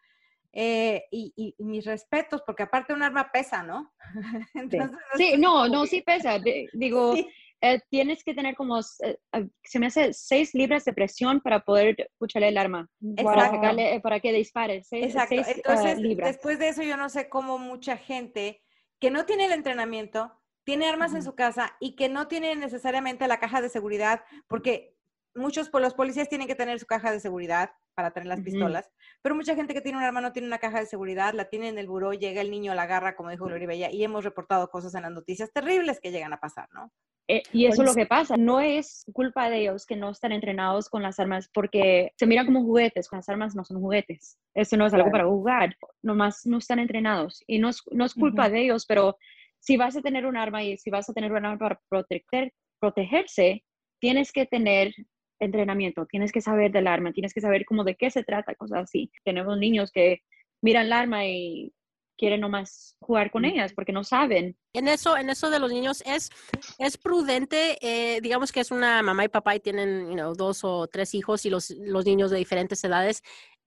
Eh, 0.54 1.06
y, 1.12 1.56
mis 1.60 1.86
respetos, 1.86 2.42
porque 2.42 2.64
aparte 2.64 2.94
un 2.94 3.04
arma 3.04 3.32
pesa, 3.32 3.64
¿no? 3.64 3.94
sí, 5.16 5.38
no, 5.38 5.68
no, 5.70 5.86
sí 5.86 6.02
pesa. 6.02 6.40
digo, 6.74 7.14
eh, 7.62 7.80
tienes 7.90 8.24
que 8.24 8.34
tener 8.34 8.56
como, 8.56 8.80
eh, 8.80 9.18
se 9.64 9.80
me 9.80 9.88
hace 9.88 10.14
seis 10.14 10.54
libras 10.54 10.84
de 10.86 10.94
presión 10.94 11.42
para 11.42 11.60
poder 11.60 11.96
escucharle 12.00 12.50
el 12.50 12.58
arma, 12.58 12.90
para, 13.24 14.02
para 14.02 14.20
que 14.20 14.34
dispare. 14.34 14.82
Exacto. 14.92 15.36
Entonces, 15.36 16.00
después 16.18 16.58
de 16.60 16.70
eso, 16.70 16.82
yo 16.82 16.98
no 16.98 17.10
sé 17.10 17.30
cómo 17.30 17.58
mucha 17.60 17.98
gente 17.98 18.62
que 19.00 19.12
no 19.12 19.26
tiene 19.26 19.46
el 19.46 19.52
entrenamiento, 19.52 20.32
tiene 20.64 20.88
armas 20.88 21.14
en 21.14 21.24
su 21.24 21.36
casa 21.36 21.76
y 21.80 21.96
que 21.96 22.10
no 22.10 22.28
tiene 22.28 22.56
necesariamente 22.56 23.28
la 23.28 23.40
caja 23.40 23.62
de 23.62 23.70
seguridad, 23.70 24.24
porque 24.48 24.96
muchos 25.36 25.70
pues, 25.70 25.84
los 25.84 25.94
policías 25.94 26.30
tienen 26.30 26.48
que 26.48 26.56
tener 26.56 26.80
su 26.80 26.86
caja 26.86 27.12
de 27.12 27.20
seguridad 27.20 27.72
para 27.96 28.12
tener 28.12 28.28
las 28.28 28.42
pistolas, 28.42 28.90
pero 29.22 29.36
mucha 29.36 29.56
gente 29.56 29.74
que 29.74 29.82
tiene 29.82 29.98
un 29.98 30.04
arma 30.04 30.22
no 30.22 30.32
tiene 30.32 30.48
una 30.48 30.60
caja 30.60 30.80
de 30.80 30.86
seguridad, 30.86 31.34
la 31.34 31.50
tiene 31.50 31.70
en 31.70 31.78
el 31.78 31.88
buró, 31.88 32.14
llega 32.14 32.42
el 32.42 32.50
niño, 32.50 32.74
la 32.74 32.84
agarra, 32.84 33.16
como 33.16 33.30
dijo 33.30 33.46
Gloria 33.46 33.68
Bella, 33.68 33.92
y 33.92 34.04
hemos 34.04 34.24
reportado 34.24 34.70
cosas 34.70 34.96
en 34.96 35.04
las 35.04 35.12
noticias 35.12 35.52
terribles 35.52 36.00
que 36.00 36.12
llegan 36.12 36.34
a 36.34 36.40
pasar, 36.40 36.70
¿no? 36.74 36.92
Eh, 37.28 37.44
y 37.54 37.66
eso 37.66 37.84
es 37.84 37.90
lo 37.90 37.96
que 37.96 38.06
pasa, 38.06 38.36
no 38.36 38.60
es 38.60 39.06
culpa 39.14 39.50
de 39.50 39.60
ellos 39.62 39.86
que 39.86 39.96
no 39.96 40.10
están 40.10 40.32
entrenados 40.32 40.90
con 40.90 41.04
las 41.04 41.20
armas 41.20 41.50
porque 41.54 42.12
se 42.18 42.26
miran 42.26 42.46
como 42.46 42.64
juguetes, 42.64 43.08
las 43.12 43.30
armas 43.30 43.56
no 43.56 43.64
son 43.64 43.80
juguetes, 43.80 44.38
eso 44.54 44.76
no 44.76 44.86
es 44.86 44.94
algo 44.94 45.12
para 45.12 45.26
jugar, 45.26 45.76
nomás 46.02 46.46
no 46.46 46.58
están 46.58 46.80
entrenados 46.80 47.44
y 47.48 47.60
no 47.60 47.70
es, 47.70 47.84
no 47.92 48.06
es 48.06 48.16
culpa 48.16 48.50
de 48.50 48.64
ellos, 48.64 48.86
pero 48.86 49.18
si 49.60 49.78
vas 49.78 49.96
a 49.96 50.02
tener 50.02 50.26
un 50.26 50.36
arma 50.36 50.64
y 50.64 50.78
si 50.78 50.90
vas 50.90 51.10
a 51.10 51.14
tener 51.14 51.32
un 51.32 51.46
arma 51.46 51.58
para 51.58 51.80
proteger, 51.88 52.54
protegerse, 52.80 53.64
tienes 54.00 54.32
que 54.32 54.46
tener 54.46 54.92
entrenamiento, 55.42 56.06
tienes 56.06 56.32
que 56.32 56.42
saber 56.42 56.72
del 56.72 56.88
arma, 56.88 57.12
tienes 57.12 57.34
que 57.34 57.42
saber 57.42 57.66
cómo 57.66 57.84
de 57.84 57.96
qué 57.96 58.10
se 58.10 58.24
trata, 58.24 58.56
cosas 58.56 58.84
así. 58.84 59.12
Tenemos 59.26 59.58
niños 59.58 59.92
que 59.92 60.22
miran 60.62 60.86
el 60.86 60.94
arma 60.94 61.26
y 61.26 61.74
quieren 62.18 62.42
nomás 62.42 62.96
jugar 63.00 63.32
con 63.32 63.46
ellas 63.46 63.74
porque 63.74 63.92
no 63.92 64.04
saben. 64.04 64.56
En 64.74 64.88
eso, 64.88 65.18
en 65.18 65.32
eso 65.32 65.50
de 65.50 65.60
los 65.60 65.72
niños 65.72 66.04
es, 66.06 66.30
es 66.78 66.98
prudente, 66.98 67.80
eh, 67.82 68.22
digamos 68.22 68.52
que 68.52 68.60
es 68.60 68.70
una 68.70 69.02
mamá 69.02 69.26
y 69.26 69.28
papá 69.28 69.56
y 69.56 69.60
tienen 69.60 70.16
dos 70.38 70.64
o 70.64 70.88
tres 70.88 71.16
hijos 71.16 71.46
y 71.48 71.50
los, 71.50 71.72
los 71.72 72.06
niños 72.06 72.30
de 72.30 72.38
diferentes 72.38 72.84
edades. 72.84 73.24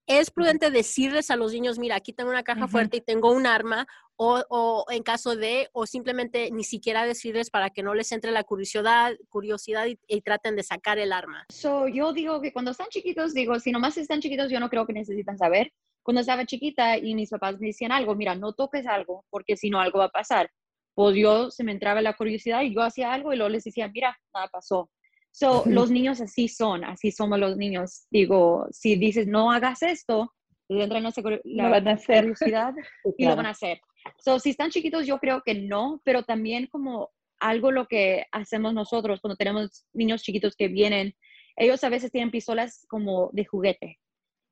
Es 0.07 0.31
prudente 0.31 0.71
decirles 0.71 1.31
a 1.31 1.37
los 1.37 1.53
niños, 1.53 1.79
mira, 1.79 1.97
aquí 1.97 2.13
tengo 2.13 2.31
una 2.31 2.43
caja 2.43 2.69
fuerte 2.69 2.99
y 2.99 3.01
tengo 3.01 3.33
un 3.33 3.47
arma, 3.47 3.87
o, 4.17 4.43
o, 4.49 4.85
en 4.91 5.03
caso 5.03 5.35
de, 5.35 5.69
o 5.73 5.87
simplemente 5.87 6.51
ni 6.53 6.63
siquiera 6.63 7.07
decirles 7.07 7.51
para 7.51 7.71
que 7.71 7.83
no 7.83 7.95
les 7.95 8.13
entre 8.13 8.31
la 8.31 8.45
curiosidad, 8.45 9.15
curiosidad 9.29 9.87
y, 9.87 10.21
traten 10.21 10.57
de 10.57 10.63
sacar 10.63 10.99
el 10.99 11.13
arma. 11.13 11.45
So, 11.51 11.89
yo 11.89 12.13
digo 12.13 12.41
que 12.41 12.53
cuando 12.53 12.71
están 12.71 12.89
chiquitos, 12.89 13.35
digo, 13.35 13.59
si 13.59 13.73
nomás 13.73 13.97
están 13.97 14.21
chiquitos, 14.21 14.51
yo 14.51 14.61
no 14.61 14.71
creo 14.71 14.87
que 14.87 14.93
necesitan 14.93 15.39
saber. 15.39 15.73
Cuando 16.03 16.21
estaba 16.21 16.45
chiquita 16.45 16.99
y 16.99 17.15
mis 17.15 17.31
papás 17.31 17.59
me 17.59 17.69
decían 17.69 17.91
algo, 17.91 18.15
mira, 18.15 18.35
no 18.35 18.53
toques 18.53 18.87
algo, 18.87 19.25
porque 19.31 19.57
si 19.57 19.71
no 19.71 19.81
algo 19.81 19.99
va 19.99 20.07
a 20.07 20.11
pasar. 20.11 20.51
Pues 20.95 21.17
yo 21.17 21.51
se 21.51 21.65
me 21.65 21.73
entraba 21.73 22.03
la 22.03 22.15
curiosidad 22.15 22.63
y 22.63 22.75
yo 22.75 22.83
hacía 22.83 23.13
algo 23.13 23.33
y 23.33 23.37
luego 23.37 23.49
les 23.49 23.65
decía, 23.65 23.89
mira, 23.89 24.17
nada 24.33 24.49
pasó. 24.49 24.91
So, 25.37 25.65
los 25.67 25.91
niños 25.91 26.21
así 26.21 26.47
son, 26.47 26.85
así 26.85 27.11
somos 27.11 27.41
los 27.41 27.57
niños. 27.57 28.07
Digo, 28.09 28.69
si 28.71 28.95
dices 28.95 29.27
no 29.27 29.51
hagas 29.51 29.83
esto, 29.83 30.33
les 30.69 30.85
entra 30.85 31.01
la, 31.01 31.69
van 31.71 31.89
a 31.89 31.93
hacer. 31.95 32.21
curiosidad 32.21 32.73
y 33.19 33.27
lo 33.27 33.35
van 33.35 33.47
a 33.47 33.51
hacer. 33.51 33.81
So, 34.21 34.39
si 34.39 34.51
están 34.51 34.71
chiquitos, 34.71 35.09
yo 35.09 35.19
creo 35.19 35.43
que 35.45 35.55
no, 35.55 36.01
pero 36.05 36.23
también 36.23 36.69
como 36.69 37.11
algo 37.41 37.73
lo 37.73 37.89
que 37.89 38.27
hacemos 38.31 38.75
nosotros 38.75 39.21
cuando 39.21 39.35
tenemos 39.35 39.85
niños 39.93 40.23
chiquitos 40.23 40.55
que 40.55 40.69
vienen, 40.69 41.17
ellos 41.57 41.83
a 41.83 41.89
veces 41.89 42.13
tienen 42.13 42.31
pistolas 42.31 42.87
como 42.89 43.31
de 43.33 43.45
juguete. 43.45 43.99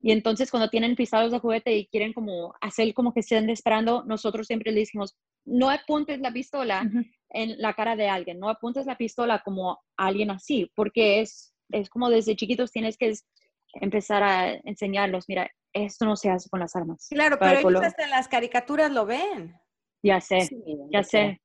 Y 0.01 0.11
entonces 0.11 0.51
cuando 0.51 0.69
tienen 0.69 0.97
pistolas 0.97 1.31
de 1.31 1.39
juguete 1.39 1.77
y 1.77 1.87
quieren 1.87 2.12
como 2.12 2.57
hacer 2.61 2.93
como 2.93 3.15
que 3.15 3.21
estén 3.21 3.47
disparando, 3.47 4.03
nosotros 4.03 4.49
siempre 4.49 4.73
le 4.73 4.81
decimos, 4.81 5.17
no 5.45 5.71
apuntes 5.71 6.21
la 6.21 6.33
pistola 6.33 6.89
en 7.31 7.61
la 7.61 7.75
cara 7.75 7.97
de 7.97 8.09
alguien, 8.09 8.39
no 8.39 8.49
apuntes 8.49 8.87
la 8.87 8.97
pistola 8.97 9.43
como 9.45 9.73
a 9.73 10.07
alguien 10.07 10.31
así, 10.31 10.71
porque 10.75 11.21
es, 11.21 11.55
es 11.71 11.89
como 11.91 12.11
desde 12.11 12.37
chiquitos 12.37 12.71
tienes 12.71 12.97
que 12.97 13.13
empezar 13.75 14.23
a 14.23 14.55
enseñarlos, 14.65 15.25
mira, 15.29 15.51
esto 15.73 16.05
no 16.05 16.17
se 16.17 16.31
hace 16.31 16.49
con 16.49 16.61
las 16.61 16.77
armas. 16.77 17.09
Claro, 17.11 17.39
pero 17.39 17.59
ellos 17.59 17.83
hasta 17.83 18.05
en 18.05 18.11
las 18.11 18.29
caricaturas 18.29 18.93
lo 18.93 19.07
ven. 19.07 19.55
Ya 20.03 20.21
sé, 20.21 20.49
ya 20.91 21.03
sé. 21.03 21.42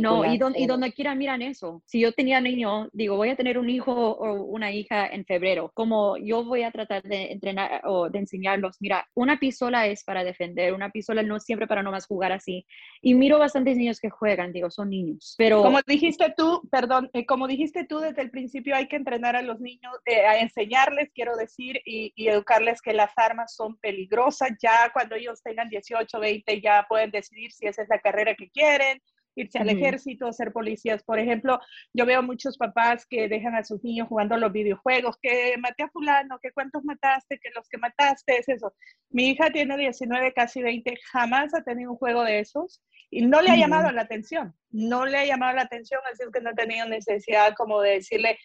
No, 0.00 0.24
y, 0.24 0.38
y 0.56 0.66
donde 0.66 0.92
quiera 0.92 1.14
miran 1.14 1.42
eso. 1.42 1.82
Si 1.86 2.00
yo 2.00 2.12
tenía 2.12 2.40
niño, 2.40 2.88
digo, 2.92 3.16
voy 3.16 3.30
a 3.30 3.36
tener 3.36 3.58
un 3.58 3.70
hijo 3.70 3.92
o 3.92 4.42
una 4.44 4.72
hija 4.72 5.06
en 5.06 5.24
febrero, 5.24 5.70
como 5.74 6.16
yo 6.16 6.44
voy 6.44 6.62
a 6.62 6.70
tratar 6.70 7.02
de 7.02 7.32
entrenar 7.32 7.82
o 7.84 8.10
de 8.10 8.18
enseñarlos, 8.18 8.76
mira, 8.80 9.08
una 9.14 9.38
pistola 9.38 9.86
es 9.86 10.04
para 10.04 10.24
defender, 10.24 10.74
una 10.74 10.90
pistola 10.90 11.22
no 11.22 11.40
siempre 11.40 11.66
para 11.66 11.82
no 11.82 11.90
más 11.90 12.06
jugar 12.06 12.32
así. 12.32 12.66
Y 13.00 13.14
miro 13.14 13.38
bastantes 13.38 13.76
niños 13.76 14.00
que 14.00 14.10
juegan, 14.10 14.52
digo, 14.52 14.70
son 14.70 14.90
niños. 14.90 15.34
Pero 15.38 15.62
como 15.62 15.80
dijiste 15.86 16.32
tú, 16.36 16.62
perdón, 16.70 17.08
eh, 17.12 17.24
como 17.24 17.46
dijiste 17.46 17.84
tú 17.84 17.98
desde 18.00 18.22
el 18.22 18.30
principio, 18.30 18.76
hay 18.76 18.88
que 18.88 18.96
entrenar 18.96 19.36
a 19.36 19.42
los 19.42 19.60
niños, 19.60 19.94
eh, 20.04 20.26
a 20.26 20.40
enseñarles, 20.40 21.10
quiero 21.14 21.36
decir, 21.36 21.80
y, 21.84 22.12
y 22.16 22.28
educarles 22.28 22.82
que 22.82 22.92
las 22.92 23.12
armas 23.16 23.54
son 23.54 23.76
peligrosas. 23.78 24.50
Ya 24.62 24.90
cuando 24.92 25.14
ellos 25.14 25.42
tengan 25.42 25.68
18, 25.68 26.18
20, 26.18 26.60
ya 26.60 26.84
pueden 26.88 27.10
decidir 27.10 27.52
si 27.52 27.66
esa 27.66 27.82
es 27.82 27.88
la 27.88 27.98
carrera 27.98 28.34
que 28.34 28.50
quieren 28.50 29.00
irse 29.34 29.58
al 29.58 29.68
ejército, 29.68 30.32
ser 30.32 30.52
policías. 30.52 31.02
Por 31.02 31.18
ejemplo, 31.18 31.60
yo 31.92 32.06
veo 32.06 32.22
muchos 32.22 32.56
papás 32.56 33.06
que 33.06 33.28
dejan 33.28 33.54
a 33.54 33.64
sus 33.64 33.82
niños 33.82 34.08
jugando 34.08 34.36
los 34.36 34.52
videojuegos, 34.52 35.16
que 35.20 35.56
maté 35.58 35.84
a 35.84 35.88
fulano, 35.88 36.38
que 36.40 36.52
cuántos 36.52 36.84
mataste, 36.84 37.38
que 37.38 37.50
los 37.54 37.68
que 37.68 37.78
mataste, 37.78 38.38
es 38.38 38.48
eso. 38.48 38.74
Mi 39.10 39.30
hija 39.30 39.50
tiene 39.50 39.76
19, 39.76 40.32
casi 40.32 40.62
20, 40.62 40.96
jamás 41.12 41.54
ha 41.54 41.62
tenido 41.62 41.92
un 41.92 41.96
juego 41.96 42.24
de 42.24 42.40
esos 42.40 42.82
y 43.10 43.26
no 43.26 43.40
le 43.42 43.50
ha 43.50 43.56
llamado 43.56 43.90
la 43.90 44.02
atención, 44.02 44.54
no 44.70 45.04
le 45.04 45.18
ha 45.18 45.24
llamado 45.24 45.56
la 45.56 45.62
atención, 45.62 46.00
así 46.10 46.22
es 46.22 46.30
que 46.30 46.40
no 46.40 46.50
ha 46.50 46.54
tenido 46.54 46.86
necesidad 46.86 47.54
como 47.56 47.80
de 47.80 47.92
decirle, 47.94 48.38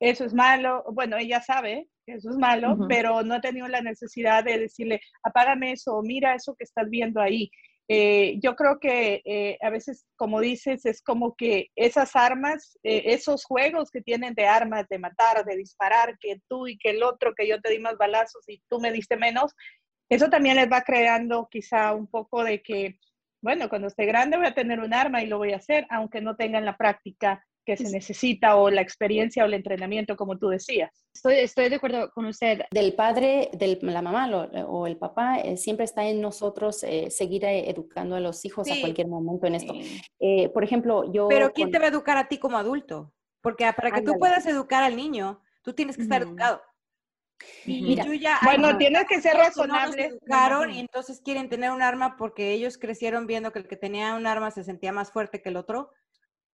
eso 0.00 0.24
es 0.24 0.32
malo, 0.32 0.84
bueno, 0.92 1.18
ella 1.18 1.40
sabe 1.40 1.88
que 2.06 2.14
eso 2.14 2.30
es 2.30 2.36
malo, 2.36 2.78
pero 2.88 3.22
no 3.22 3.34
ha 3.34 3.40
tenido 3.40 3.68
la 3.68 3.82
necesidad 3.82 4.44
de 4.44 4.58
decirle, 4.58 5.00
apágame 5.22 5.72
eso, 5.72 6.00
mira 6.02 6.34
eso 6.34 6.54
que 6.54 6.64
estás 6.64 6.88
viendo 6.88 7.20
ahí. 7.20 7.50
Eh, 7.88 8.38
yo 8.42 8.56
creo 8.56 8.80
que 8.80 9.22
eh, 9.24 9.58
a 9.62 9.70
veces, 9.70 10.06
como 10.16 10.40
dices, 10.40 10.84
es 10.86 11.02
como 11.02 11.36
que 11.36 11.68
esas 11.76 12.16
armas, 12.16 12.76
eh, 12.82 13.04
esos 13.06 13.44
juegos 13.44 13.90
que 13.90 14.00
tienen 14.00 14.34
de 14.34 14.46
armas, 14.46 14.88
de 14.88 14.98
matar, 14.98 15.44
de 15.44 15.56
disparar, 15.56 16.18
que 16.18 16.40
tú 16.48 16.66
y 16.66 16.78
que 16.78 16.90
el 16.90 17.04
otro, 17.04 17.34
que 17.34 17.46
yo 17.46 17.60
te 17.60 17.70
di 17.70 17.78
más 17.78 17.96
balazos 17.96 18.42
y 18.48 18.60
tú 18.68 18.80
me 18.80 18.90
diste 18.90 19.16
menos, 19.16 19.54
eso 20.08 20.28
también 20.28 20.56
les 20.56 20.70
va 20.70 20.82
creando 20.82 21.48
quizá 21.48 21.94
un 21.94 22.08
poco 22.08 22.42
de 22.42 22.60
que, 22.62 22.98
bueno, 23.40 23.68
cuando 23.68 23.88
esté 23.88 24.04
grande 24.04 24.36
voy 24.36 24.46
a 24.46 24.54
tener 24.54 24.80
un 24.80 24.92
arma 24.92 25.22
y 25.22 25.26
lo 25.26 25.38
voy 25.38 25.52
a 25.52 25.56
hacer, 25.56 25.86
aunque 25.90 26.20
no 26.20 26.36
tengan 26.36 26.64
la 26.64 26.76
práctica 26.76 27.44
que 27.66 27.76
se 27.76 27.90
necesita 27.90 28.56
o 28.56 28.70
la 28.70 28.80
experiencia 28.80 29.42
o 29.42 29.46
el 29.46 29.54
entrenamiento, 29.54 30.16
como 30.16 30.38
tú 30.38 30.48
decías. 30.48 30.90
Estoy, 31.12 31.34
estoy 31.34 31.68
de 31.68 31.76
acuerdo 31.76 32.10
con 32.12 32.26
usted. 32.26 32.62
Del 32.70 32.94
padre, 32.94 33.50
de 33.52 33.78
la 33.82 34.00
mamá 34.02 34.30
o 34.68 34.86
el 34.86 34.96
papá, 34.96 35.40
eh, 35.40 35.56
siempre 35.56 35.84
está 35.84 36.06
en 36.06 36.20
nosotros 36.20 36.84
eh, 36.84 37.10
seguir 37.10 37.44
eh, 37.44 37.68
educando 37.68 38.14
a 38.14 38.20
los 38.20 38.44
hijos 38.44 38.70
a 38.70 38.80
cualquier 38.80 39.08
momento 39.08 39.46
en 39.46 39.56
esto. 39.56 39.74
por 40.54 40.62
ejemplo, 40.62 41.12
yo... 41.12 41.26
Pero 41.28 41.52
¿quién 41.52 41.72
te 41.72 41.78
va 41.78 41.86
a 41.86 41.88
educar 41.88 42.16
a 42.16 42.28
ti 42.28 42.38
como 42.38 42.56
adulto? 42.56 43.12
Porque 43.42 43.70
para 43.76 43.90
que 43.90 44.02
tú 44.02 44.14
puedas 44.18 44.46
educar 44.46 44.84
al 44.84 44.96
niño, 44.96 45.40
tú 45.62 45.72
tienes 45.72 45.96
que 45.96 46.02
estar 46.02 46.22
educado. 46.22 46.62
Mira, 47.66 48.06
bueno, 48.44 48.78
tienes 48.78 49.04
que 49.08 49.20
ser 49.20 49.36
razonable. 49.36 50.06
educaron 50.06 50.70
y 50.70 50.78
entonces 50.78 51.20
quieren 51.20 51.48
tener 51.48 51.70
un 51.70 51.82
arma 51.82 52.16
porque 52.16 52.52
ellos 52.52 52.78
crecieron 52.78 53.26
viendo 53.26 53.52
que 53.52 53.58
el 53.58 53.68
que 53.68 53.76
tenía 53.76 54.14
un 54.14 54.26
arma 54.26 54.50
se 54.50 54.64
sentía 54.64 54.92
más 54.92 55.10
fuerte 55.10 55.42
que 55.42 55.48
el 55.48 55.56
otro. 55.56 55.92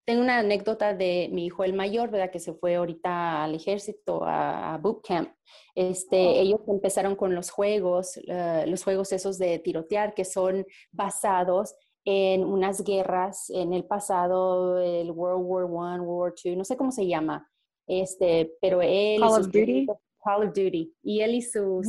Tengo 0.04 0.23
una 0.23 0.38
anécdota 0.38 0.94
de 0.94 1.28
mi 1.32 1.47
hijo 1.47 1.62
el 1.62 1.75
mayor, 1.75 2.11
¿verdad? 2.11 2.30
Que 2.30 2.40
se 2.40 2.54
fue 2.54 2.75
ahorita 2.75 3.44
al 3.44 3.54
ejército, 3.54 4.25
a, 4.25 4.78
boot 4.82 5.06
camp. 5.06 5.30
Este, 5.75 6.16
oh. 6.16 6.40
Ellos 6.40 6.61
empezaron 6.66 7.14
con 7.14 7.35
los 7.35 7.50
juegos, 7.50 8.18
eh, 8.26 8.64
los 8.66 8.82
juegos 8.82 9.12
esos 9.12 9.38
de 9.38 9.59
tirotear, 9.61 10.14
que 10.14 10.25
son 10.25 10.66
basados 10.90 11.76
en 12.04 12.44
unas 12.44 12.82
guerras 12.82 13.49
en 13.50 13.73
el 13.73 13.85
pasado, 13.85 14.78
el 14.80 15.11
World 15.12 15.44
War 15.44 15.64
I, 15.64 15.71
World 15.71 16.04
War 16.04 16.35
II, 16.42 16.56
no 16.56 16.64
sé 16.64 16.76
cómo 16.76 16.90
se 16.90 17.06
llama, 17.06 17.49
este, 17.87 18.56
pero 18.61 18.82
él... 18.82 19.21
Call 19.21 19.40
of 19.40 19.47
Duty. 19.47 19.87
Call 20.25 20.49
of 20.49 20.54
Duty. 20.54 20.94
Y 21.02 21.21
él 21.21 21.35
y 21.35 21.42
sus 21.42 21.87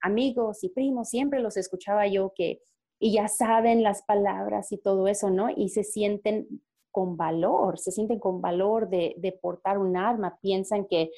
amigos 0.00 0.64
y 0.64 0.68
primos, 0.68 1.08
siempre 1.10 1.40
los 1.40 1.56
escuchaba 1.56 2.06
yo 2.06 2.32
que, 2.34 2.60
y 2.98 3.12
ya 3.12 3.28
saben 3.28 3.82
las 3.82 4.02
palabras 4.02 4.72
y 4.72 4.78
todo 4.78 5.08
eso, 5.08 5.30
¿no? 5.30 5.48
Y 5.54 5.68
se 5.68 5.84
sienten 5.84 6.62
con 6.92 7.16
valor, 7.16 7.78
se 7.78 7.90
sienten 7.90 8.20
con 8.20 8.40
valor 8.40 8.88
de, 8.88 9.38
portar 9.40 9.78
un 9.78 9.96
arma, 9.96 10.38
piensan 10.40 10.86
que, 10.86 11.10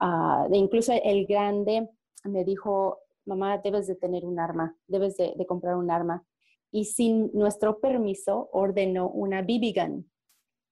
uh, 0.00 0.54
incluso 0.54 0.92
el 0.92 1.26
grande 1.26 1.88
me 2.24 2.44
dijo, 2.44 2.98
mamá, 3.24 3.58
debes 3.58 3.86
de 3.86 3.96
tener 3.96 4.24
un 4.24 4.38
arma, 4.38 4.76
debes 4.86 5.16
de, 5.16 5.34
comprar 5.46 5.76
un 5.76 5.90
arma. 5.90 6.24
Y 6.70 6.86
sin 6.86 7.30
nuestro 7.34 7.80
permiso 7.80 8.48
ordenó 8.52 9.08
una 9.10 9.42
BB 9.42 9.74
gun. 9.74 10.10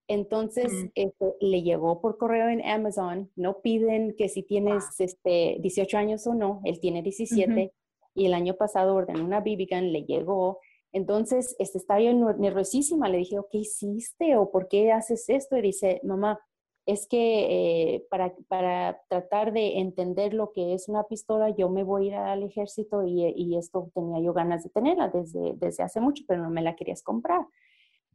Entonces, 0.09 0.73
este, 0.95 1.35
le 1.41 1.63
llegó 1.63 2.01
por 2.01 2.17
correo 2.17 2.49
en 2.49 2.65
Amazon. 2.67 3.31
No 3.37 3.61
piden 3.61 4.15
que 4.17 4.29
si 4.29 4.43
tienes 4.43 4.85
este, 4.99 5.59
18 5.61 5.99
años 5.99 6.27
o 6.27 6.35
no, 6.35 6.61
él 6.65 6.81
tiene 6.81 7.03
17. 7.03 7.73
Y 8.15 8.27
el 8.27 8.35
año 8.35 8.55
pasado 8.55 8.95
ordenó 8.95 9.25
una 9.25 9.41
BB 9.41 9.69
gun, 9.71 9.93
le 9.93 10.03
llegó 10.05 10.59
entonces, 10.93 11.57
este, 11.59 11.79
estaba 11.79 12.01
yo 12.01 12.13
nerviosísima, 12.13 13.09
le 13.09 13.19
dije, 13.19 13.37
¿qué 13.51 13.59
hiciste 13.59 14.37
o 14.37 14.51
por 14.51 14.69
qué 14.69 14.93
haces 14.93 15.29
esto? 15.29 15.57
Y 15.57 15.63
dice, 15.63 16.01
mamá, 16.05 16.41
es 16.87 17.07
que 17.07 17.95
eh, 17.95 18.07
para, 18.11 18.35
para, 18.49 19.01
tratar 19.09 19.53
de 19.53 19.79
entender 19.79 20.35
lo 20.35 20.53
que 20.53 20.75
es 20.75 20.89
una 20.89 21.05
pistola, 21.05 21.51
yo 21.51 21.69
me 21.69 21.85
voy 21.85 22.05
a 22.05 22.07
ir 22.09 22.15
al 22.15 22.43
ejército 22.43 23.05
y, 23.05 23.27
y 23.37 23.57
esto 23.57 23.91
tenía 23.95 24.21
yo 24.21 24.33
ganas 24.33 24.65
de 24.65 24.71
tenerla 24.71 25.09
desde, 25.09 25.55
desde, 25.57 25.85
hace 25.85 26.01
mucho, 26.01 26.25
pero 26.27 26.43
no 26.43 26.51
me 26.51 26.63
la 26.63 26.75
querías 26.75 27.03
comprar. 27.03 27.47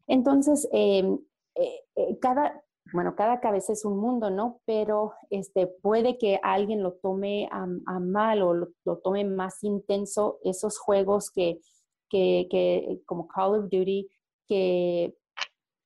Entonces, 0.07 0.67
em, 0.71 1.19
eh, 1.55 1.79
eh, 1.95 2.19
cada, 2.19 2.63
bueno, 2.93 3.15
cada 3.15 3.39
cabeza 3.39 3.73
es 3.73 3.85
un 3.85 3.97
mundo, 3.97 4.29
¿no? 4.29 4.59
Pero 4.65 5.13
este, 5.29 5.67
puede 5.67 6.17
que 6.17 6.39
alguien 6.43 6.83
lo 6.83 6.93
tome 6.93 7.47
a, 7.51 7.65
mal 7.99 8.41
o 8.41 8.53
lo, 8.53 8.97
tome 9.03 9.23
más 9.25 9.63
intenso, 9.63 10.39
esos 10.43 10.77
juegos 10.77 11.31
que 11.31 11.59
que, 12.09 13.01
como 13.05 13.27
Call 13.27 13.55
of 13.55 13.69
Duty, 13.69 14.09
que 14.47 15.15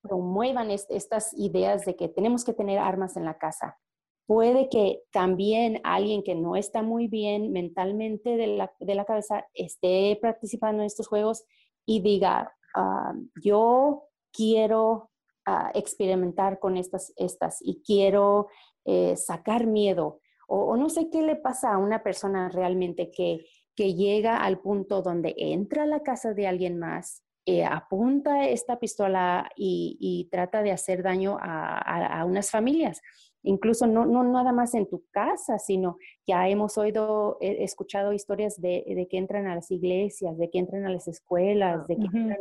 promuevan 0.02 0.72
estas 0.72 1.34
ideas 1.38 1.86
de 1.86 1.96
que 1.96 2.08
tenemos 2.08 2.44
que 2.44 2.54
tener 2.54 2.80
armas 2.80 3.18
en 3.18 3.26
la 3.26 3.38
casa. 3.38 3.78
Puede 4.26 4.70
que 4.70 5.02
también 5.12 5.82
alguien 5.84 6.24
que 6.24 6.36
no 6.36 6.56
está 6.56 6.84
muy 6.84 7.08
bien 7.08 7.52
mentalmente 7.52 8.38
de 8.38 8.48
la, 8.48 9.06
cabeza 9.06 9.48
esté 9.54 10.18
participando 10.22 10.82
en 10.82 10.86
estos 10.86 11.08
juegos 11.08 11.44
y 11.86 12.02
diga, 12.02 12.54
ah, 12.76 13.14
yo 13.44 14.04
quiero 14.32 15.10
ah, 15.46 15.72
experimentar 15.74 16.60
con 16.60 16.78
estas, 16.78 17.12
estas 17.18 17.58
y 17.62 17.82
quiero 17.82 18.48
eh, 18.86 19.16
sacar 19.16 19.66
miedo. 19.66 20.22
o, 20.48 20.78
no 20.78 20.90
sé 20.90 21.10
qué 21.10 21.22
le 21.22 21.36
pasa 21.36 21.74
a 21.74 21.78
una 21.78 22.04
persona 22.04 22.50
realmente 22.50 23.12
que 23.12 23.46
que 23.80 23.94
llega 23.94 24.44
al 24.44 24.60
punto 24.60 25.02
donde 25.02 25.34
entra 25.38 25.84
a 25.84 25.86
la 25.86 26.02
casa 26.02 26.34
de 26.34 26.48
alguien 26.48 26.78
más, 26.78 27.24
eh, 27.46 27.64
apunta 27.64 28.46
esta 28.50 28.78
pistola 28.78 29.50
y, 29.56 30.28
trata 30.30 30.62
de 30.62 30.74
hacer 30.74 31.02
daño 31.02 31.38
a, 31.40 32.26
unas 32.28 32.52
familias. 32.52 33.02
Incluso 33.42 33.88
no, 33.88 34.06
no, 34.06 34.26
nada 34.26 34.52
más 34.52 34.74
en 34.74 34.90
tu 34.90 35.06
casa, 35.12 35.60
sino 35.60 35.98
ya 36.28 36.50
hemos 36.50 36.78
oído, 36.78 37.38
escuchado 37.40 38.12
historias 38.12 38.60
de, 38.60 39.08
que 39.10 39.18
entran 39.18 39.48
a 39.48 39.56
las 39.56 39.72
iglesias, 39.72 40.38
de 40.38 40.50
que 40.50 40.60
entran 40.60 40.86
a 40.86 40.92
las 40.92 41.08
escuelas, 41.08 41.88
de 41.88 41.96
que 41.96 42.04
entran 42.04 42.38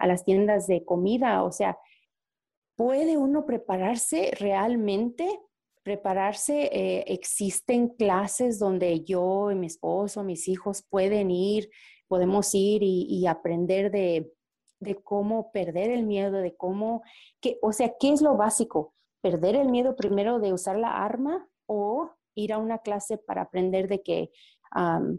a 0.00 0.06
las 0.08 0.24
tiendas 0.24 0.66
de 0.66 0.84
comida. 0.84 1.44
O 1.44 1.52
sea, 1.52 1.78
¿puede 2.76 3.16
uno 3.16 3.46
prepararse 3.46 4.32
realmente 4.40 5.38
prepararse. 5.84 6.70
Eh, 6.72 7.04
existen 7.06 7.88
clases 7.88 8.58
donde 8.58 9.04
yo 9.04 9.52
y 9.52 9.54
mi 9.54 9.66
esposo, 9.66 10.24
mis 10.24 10.48
hijos 10.48 10.82
pueden 10.82 11.30
ir, 11.30 11.70
podemos 12.08 12.52
ir 12.54 12.82
y, 12.82 13.26
aprender 13.26 13.90
de, 13.92 14.32
cómo 15.04 15.52
perder 15.52 15.90
el 15.90 16.04
miedo, 16.04 16.38
de 16.38 16.56
cómo, 16.56 17.02
que, 17.40 17.58
o 17.62 17.72
sea, 17.72 17.94
¿qué 17.98 18.12
es 18.12 18.20
lo 18.20 18.36
básico? 18.36 18.94
¿Perder 19.22 19.56
el 19.56 19.68
miedo 19.68 19.94
primero 19.94 20.40
de 20.40 20.52
usar 20.52 20.76
la 20.76 21.04
arma 21.04 21.48
o 21.66 22.10
ir 22.34 22.52
a 22.52 22.58
una 22.58 22.78
clase 22.78 23.16
para 23.16 23.42
aprender 23.42 23.88
de 23.88 24.02
que, 24.02 24.30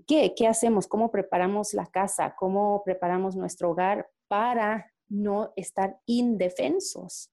¿qué, 0.06 0.34
¿qué 0.36 0.48
hacemos? 0.48 0.88
¿Cómo 0.88 1.10
preparamos 1.12 1.74
la 1.74 1.88
casa? 1.88 2.36
¿Cómo 2.38 2.84
preparamos 2.84 3.36
nuestro 3.36 3.72
hogar 3.72 4.08
para 4.28 4.92
no 5.08 5.54
estar 5.56 6.00
indefensos? 6.06 7.32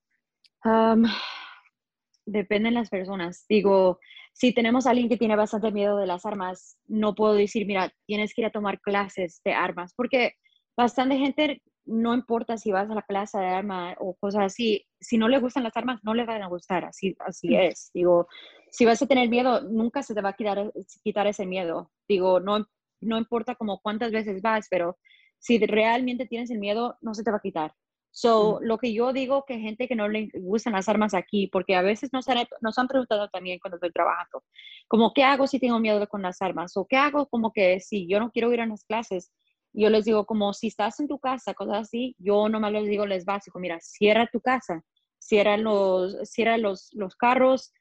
Dependen 2.27 2.75
las 2.75 2.89
personas. 2.89 3.45
Digo, 3.49 3.99
si 4.33 4.53
tenemos 4.53 4.87
a 4.87 4.91
alguien 4.91 5.09
que 5.09 5.17
tiene 5.17 5.37
bastante 5.37 5.71
miedo 5.73 5.97
de 5.97 6.07
las 6.07 6.25
armas, 6.25 6.79
no 6.87 7.15
puedo 7.15 7.35
decir, 7.35 7.67
mira, 7.67 7.93
tienes 8.07 8.35
que 8.35 8.43
ir 8.43 8.47
a 8.47 8.53
tomar 8.53 8.81
clases 8.81 9.41
de 9.45 9.53
armas, 9.53 9.93
porque 9.97 10.33
bastante 10.77 11.17
gente, 11.17 11.63
no 11.85 12.15
importa 12.15 12.57
si 12.57 12.73
vas 12.73 12.91
a 12.91 12.95
la 12.95 13.03
clase 13.03 13.39
de 13.39 13.47
armas 13.47 13.97
o 13.99 14.15
cosas 14.15 14.45
así, 14.45 14.87
si 15.01 15.19
no 15.19 15.29
le 15.29 15.39
gustan 15.39 15.65
las 15.65 15.77
armas, 15.77 16.01
no 16.03 16.15
le 16.15 16.25
van 16.25 16.43
a 16.43 16.49
gustar, 16.49 16.85
así, 16.85 17.15
así 17.21 17.49
mm. 17.51 17.61
es. 17.61 17.91
Digo, 17.93 18.27
si 18.71 18.85
vas 18.85 19.03
a 19.03 19.07
tener 19.07 19.29
miedo, 19.29 19.63
nunca 19.63 20.03
se 20.03 20.15
te 20.15 20.23
va 20.23 20.31
a 20.31 20.37
quitar, 20.37 20.73
quitar 21.03 21.27
ese 21.27 21.45
miedo. 21.45 21.91
Digo, 22.09 22.41
no, 22.41 22.67
no 23.01 23.19
importa 23.19 23.55
como 23.55 23.81
cuántas 23.81 24.13
veces 24.13 24.41
vas, 24.41 24.67
pero 24.71 24.97
si 25.39 25.59
realmente 25.59 26.27
tienes 26.27 26.51
el 26.51 26.59
miedo, 26.59 26.97
no 27.01 27.15
se 27.15 27.25
te 27.25 27.31
va 27.31 27.39
a 27.39 27.41
quitar. 27.41 27.75
So, 28.15 28.61
lo 28.61 28.77
que 28.77 28.93
yo 28.93 29.15
digo 29.15 29.47
que 29.47 29.59
gente 29.59 29.89
que 29.89 29.97
no 29.97 30.07
le 30.07 30.29
gustan 30.35 30.75
las 30.75 30.87
armas 30.87 31.15
aquí, 31.15 31.47
porque 31.47 31.75
a 31.75 31.81
veces 31.81 32.13
nos 32.13 32.29
han, 32.29 32.47
nos 32.61 32.79
han 32.79 32.87
preguntado 32.87 33.29
también 33.31 33.59
cuando 33.59 33.77
estoy 33.77 33.91
trabajando, 33.91 34.45
como, 34.87 35.15
¿qué 35.15 35.25
hago 35.25 35.47
si 35.47 35.59
tengo 35.59 35.81
miedo 35.81 36.07
con 36.07 36.21
las 36.21 36.43
armas? 36.43 36.77
¿O 36.77 36.87
qué 36.87 36.97
hago 36.97 37.27
como 37.27 37.53
que 37.53 37.81
si 37.81 38.07
yo 38.07 38.21
no 38.21 38.31
quiero 38.31 38.53
ir 38.53 38.61
a 38.61 38.67
las 38.67 38.85
clases? 38.85 39.33
Yo 39.73 39.89
les 39.89 40.05
digo, 40.05 40.27
como 40.27 40.53
si 40.53 40.67
estás 40.67 41.01
en 41.01 41.09
tu 41.09 41.19
casa, 41.19 41.55
cosas 41.55 41.89
así, 41.89 42.15
yo 42.19 42.51
nomás 42.51 42.73
les 42.73 42.87
digo, 42.87 43.07
les 43.07 43.25
básico, 43.25 43.59
mira, 43.59 43.79
cierra 43.81 44.29
tu 44.31 44.43
casa, 44.43 44.85
cierra 45.19 45.57
los, 45.57 46.15
cierra 46.29 46.59
los, 46.59 46.91
los 46.93 47.17
carros, 47.17 47.73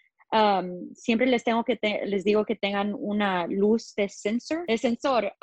siempre 0.94 1.28
les 1.28 1.44
tengo 1.44 1.66
que 1.66 1.78
les 2.06 2.24
digo 2.24 2.46
que 2.46 2.56
tengan 2.56 2.96
una 2.98 3.48
luz 3.48 3.94
de 3.96 4.08
sensor, 4.08 4.66
de 4.66 4.78
sensor. 4.78 5.34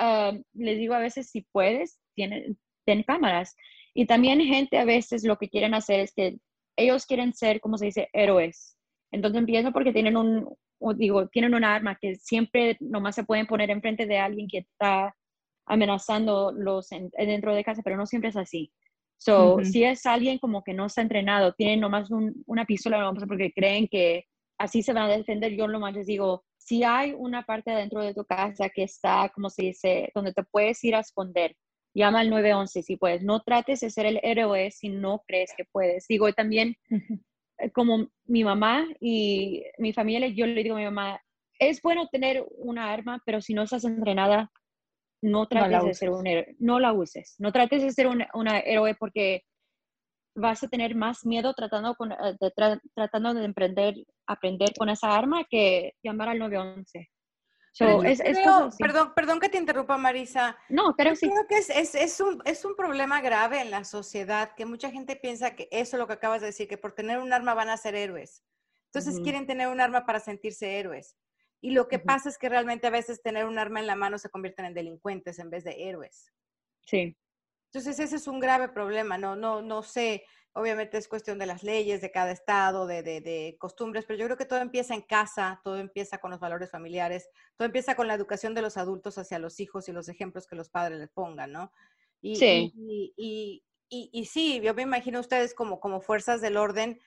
les 0.54 0.78
digo 0.78 0.94
a 0.94 0.98
veces 0.98 1.28
si 1.30 1.42
puedes, 1.52 2.00
tienen, 2.14 2.58
ten 2.86 3.02
cámaras. 3.02 3.54
Y 3.98 4.06
también 4.06 4.40
gente 4.40 4.78
a 4.78 4.84
veces 4.84 5.24
lo 5.24 5.38
que 5.38 5.48
quieren 5.48 5.74
hacer 5.74 5.98
es 5.98 6.12
que 6.14 6.38
ellos 6.76 7.04
quieren 7.04 7.34
ser, 7.34 7.60
como 7.60 7.76
se 7.76 7.86
dice, 7.86 8.08
héroes. 8.12 8.76
Entonces 9.10 9.40
empiezan 9.40 9.72
porque 9.72 9.92
tienen 9.92 10.16
un, 10.16 10.48
digo, 10.94 11.26
tienen 11.26 11.52
un 11.52 11.64
arma 11.64 11.98
que 12.00 12.14
siempre 12.14 12.76
nomás 12.78 13.16
se 13.16 13.24
pueden 13.24 13.48
poner 13.48 13.70
enfrente 13.70 14.06
de 14.06 14.16
alguien 14.16 14.46
que 14.46 14.58
está 14.58 15.16
amenazando 15.66 16.52
los 16.52 16.90
dentro 16.90 17.52
de 17.52 17.64
casa, 17.64 17.82
pero 17.82 17.96
no 17.96 18.06
siempre 18.06 18.30
es 18.30 18.36
así. 18.36 18.72
So, 19.16 19.64
si 19.64 19.82
es 19.82 20.06
alguien 20.06 20.38
como 20.38 20.62
que 20.62 20.74
no 20.74 20.86
está 20.86 21.02
entrenado, 21.02 21.52
tienen 21.54 21.80
nomás 21.80 22.08
una 22.46 22.66
pistola 22.66 23.12
porque 23.26 23.52
creen 23.52 23.88
que 23.88 24.26
así 24.58 24.84
se 24.84 24.92
van 24.92 25.10
a 25.10 25.16
defender, 25.16 25.56
yo 25.56 25.66
nomás 25.66 25.94
les 25.94 26.06
digo, 26.06 26.44
si 26.56 26.84
hay 26.84 27.14
una 27.18 27.42
parte 27.42 27.72
dentro 27.72 28.00
de 28.00 28.14
tu 28.14 28.24
casa 28.24 28.68
que 28.68 28.84
está, 28.84 29.28
como 29.34 29.50
se 29.50 29.62
dice, 29.62 30.12
donde 30.14 30.32
te 30.32 30.44
puedes 30.44 30.84
ir 30.84 30.94
a 30.94 31.00
esconder, 31.00 31.56
llama 31.94 32.20
al 32.20 32.30
911 32.30 32.82
si 32.82 32.96
puedes. 32.96 33.22
No 33.22 33.42
trates 33.42 33.80
de 33.80 33.90
ser 33.90 34.06
el 34.06 34.20
héroe 34.22 34.70
si 34.70 34.88
no 34.88 35.22
crees 35.26 35.52
que 35.56 35.64
puedes. 35.64 36.06
Digo, 36.08 36.32
también 36.32 36.76
eh, 37.58 37.70
como 37.72 38.08
mi 38.26 38.44
mamá 38.44 38.86
y 39.00 39.64
mi 39.78 39.92
familia, 39.92 40.28
yo 40.28 40.46
le 40.46 40.62
digo 40.62 40.76
a 40.76 40.78
mi 40.78 40.84
mamá, 40.84 41.20
es 41.58 41.82
bueno 41.82 42.08
tener 42.08 42.44
una 42.56 42.92
arma, 42.92 43.20
pero 43.26 43.40
si 43.40 43.54
no 43.54 43.62
estás 43.62 43.84
entrenada, 43.84 44.50
no 45.20 45.48
trates 45.48 45.84
de 45.84 45.94
ser 45.94 46.10
un 46.10 46.26
héroe, 46.26 46.54
no 46.60 46.78
la 46.78 46.92
uses, 46.92 47.34
no 47.38 47.50
trates 47.50 47.82
de 47.82 47.90
ser 47.90 48.06
un 48.06 48.48
héroe 48.48 48.94
porque 48.94 49.42
vas 50.36 50.62
a 50.62 50.68
tener 50.68 50.94
más 50.94 51.26
miedo 51.26 51.52
tratando, 51.54 51.94
con, 51.96 52.12
eh, 52.12 52.36
de, 52.40 52.52
tratando 52.94 53.34
de 53.34 53.44
emprender, 53.44 53.94
aprender 54.26 54.72
con 54.78 54.88
esa 54.88 55.16
arma 55.16 55.44
que 55.50 55.94
llamar 56.02 56.28
al 56.28 56.38
911 56.38 57.10
perdón, 58.78 59.12
perdón 59.14 59.40
que 59.40 59.48
te 59.48 59.58
interrumpa, 59.58 59.96
Marisa. 59.96 60.56
No, 60.68 60.94
pero 60.96 61.14
sí. 61.14 61.28
Creo 61.28 61.46
que 61.46 61.58
es, 61.58 61.70
es, 61.70 61.94
es, 61.94 62.20
un, 62.20 62.42
es 62.44 62.64
un 62.64 62.74
problema 62.74 63.20
grave 63.20 63.60
en 63.60 63.70
la 63.70 63.84
sociedad, 63.84 64.54
que 64.56 64.66
mucha 64.66 64.90
gente 64.90 65.16
piensa 65.16 65.54
que 65.54 65.68
eso 65.70 65.96
es 65.96 66.00
lo 66.00 66.06
que 66.06 66.14
acabas 66.14 66.40
de 66.40 66.48
decir, 66.48 66.68
que 66.68 66.78
por 66.78 66.92
tener 66.92 67.18
un 67.18 67.32
arma 67.32 67.54
van 67.54 67.68
a 67.68 67.76
ser 67.76 67.94
héroes. 67.94 68.42
Entonces 68.86 69.20
quieren 69.20 69.46
tener 69.46 69.68
un 69.68 69.80
arma 69.80 70.06
para 70.06 70.18
sentirse 70.18 70.78
héroes. 70.78 71.16
Y 71.60 71.72
lo 71.72 71.88
que 71.88 71.98
pasa 71.98 72.28
es 72.28 72.38
que 72.38 72.48
realmente 72.48 72.86
a 72.86 72.90
veces 72.90 73.20
tener 73.20 73.44
un 73.44 73.58
arma 73.58 73.80
en 73.80 73.86
la 73.86 73.96
mano 73.96 74.18
se 74.18 74.30
convierten 74.30 74.64
en 74.64 74.74
delincuentes 74.74 75.38
en 75.38 75.50
vez 75.50 75.64
de 75.64 75.88
héroes. 75.88 76.32
Sí. 76.80 77.16
Entonces 77.72 77.98
ese 77.98 78.16
es 78.16 78.26
un 78.26 78.40
grave 78.40 78.68
problema. 78.68 79.18
No, 79.18 79.36
no, 79.36 79.62
no 79.62 79.82
sé. 79.82 80.24
Obviamente 80.52 80.98
es 80.98 81.06
cuestión 81.06 81.38
de 81.38 81.46
las 81.46 81.62
leyes 81.62 82.00
de 82.00 82.10
cada 82.10 82.32
estado, 82.32 82.86
de, 82.86 83.02
de, 83.02 83.56
costumbres, 83.60 84.06
pero 84.06 84.18
yo 84.18 84.24
creo 84.24 84.36
que 84.36 84.46
todo 84.46 84.60
empieza 84.60 84.94
en 84.94 85.02
casa, 85.02 85.60
todo 85.62 85.76
empieza 85.76 86.18
con 86.18 86.30
los 86.30 86.40
valores 86.40 86.70
familiares, 86.70 87.28
todo 87.56 87.66
empieza 87.66 87.94
con 87.94 88.08
la 88.08 88.14
educación 88.14 88.54
de 88.54 88.62
los 88.62 88.76
adultos 88.76 89.18
hacia 89.18 89.38
los 89.38 89.60
hijos 89.60 89.88
y 89.88 89.92
los 89.92 90.08
ejemplos 90.08 90.46
que 90.46 90.56
los 90.56 90.68
padres 90.68 90.98
les 90.98 91.10
pongan, 91.10 91.52
¿no? 91.52 91.72
Y, 92.20 92.36
sí. 92.36 92.72
Y, 92.76 93.62
y, 93.88 94.10
y, 94.12 94.24
sí, 94.24 94.60
yo 94.60 94.74
me 94.74 94.82
imagino 94.82 95.20
ustedes 95.20 95.54
como, 95.54 95.78
como 95.78 96.00
fuerzas 96.00 96.40
del 96.40 96.56
orden, 96.56 96.98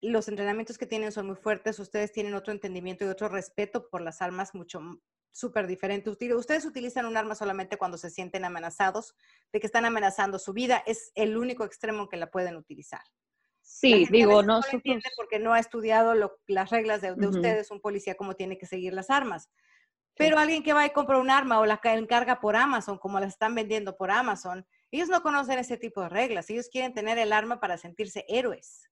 los 0.00 0.28
entrenamientos 0.28 0.78
que 0.78 0.86
tienen 0.86 1.10
son 1.10 1.26
muy 1.26 1.36
fuertes, 1.36 1.78
ustedes 1.78 2.12
tienen 2.12 2.34
otro 2.34 2.52
entendimiento 2.52 3.04
y 3.04 3.08
otro 3.08 3.28
respeto 3.28 3.88
por 3.88 4.02
las 4.02 4.22
armas 4.22 4.54
mucho 4.54 4.80
súper 5.36 5.66
diferente. 5.66 6.08
Ustedes 6.08 6.64
utilizan 6.64 7.04
un 7.04 7.16
arma 7.16 7.34
solamente 7.34 7.76
cuando 7.76 7.98
se 7.98 8.08
sienten 8.08 8.44
amenazados, 8.44 9.14
de 9.52 9.60
que 9.60 9.66
están 9.66 9.84
amenazando 9.84 10.38
su 10.38 10.54
vida. 10.54 10.82
Es 10.86 11.12
el 11.14 11.36
único 11.36 11.64
extremo 11.64 12.02
en 12.02 12.08
que 12.08 12.16
la 12.16 12.30
pueden 12.30 12.56
utilizar. 12.56 13.02
Sí, 13.60 14.06
digo, 14.10 14.42
no. 14.42 14.60
No 14.60 14.66
entiende 14.72 15.10
porque 15.14 15.38
no 15.38 15.52
ha 15.52 15.58
estudiado 15.58 16.14
las 16.46 16.70
reglas 16.70 17.02
de, 17.02 17.12
ustedes, 17.12 17.70
un 17.70 17.80
policía, 17.80 18.14
cómo 18.14 18.34
tiene 18.34 18.56
que 18.56 18.64
seguir 18.64 18.94
las 18.94 19.10
armas. 19.10 19.50
Pero 20.14 20.38
alguien 20.38 20.62
que 20.62 20.72
va 20.72 20.86
y 20.86 20.90
compra 20.90 21.18
un 21.18 21.28
arma 21.28 21.60
o 21.60 21.66
la 21.66 21.78
encarga 21.84 22.40
por 22.40 22.56
Amazon, 22.56 22.96
como 22.96 23.20
las 23.20 23.34
están 23.34 23.54
vendiendo 23.54 23.94
por 23.98 24.10
Amazon, 24.10 24.66
ellos 24.90 25.10
no 25.10 25.20
conocen 25.20 25.58
ese 25.58 25.76
tipo 25.76 26.00
de 26.00 26.08
reglas. 26.08 26.48
Ellos 26.48 26.70
quieren 26.70 26.94
tener 26.94 27.18
el 27.18 27.34
arma 27.34 27.60
para 27.60 27.76
sentirse 27.76 28.24
héroes. 28.26 28.88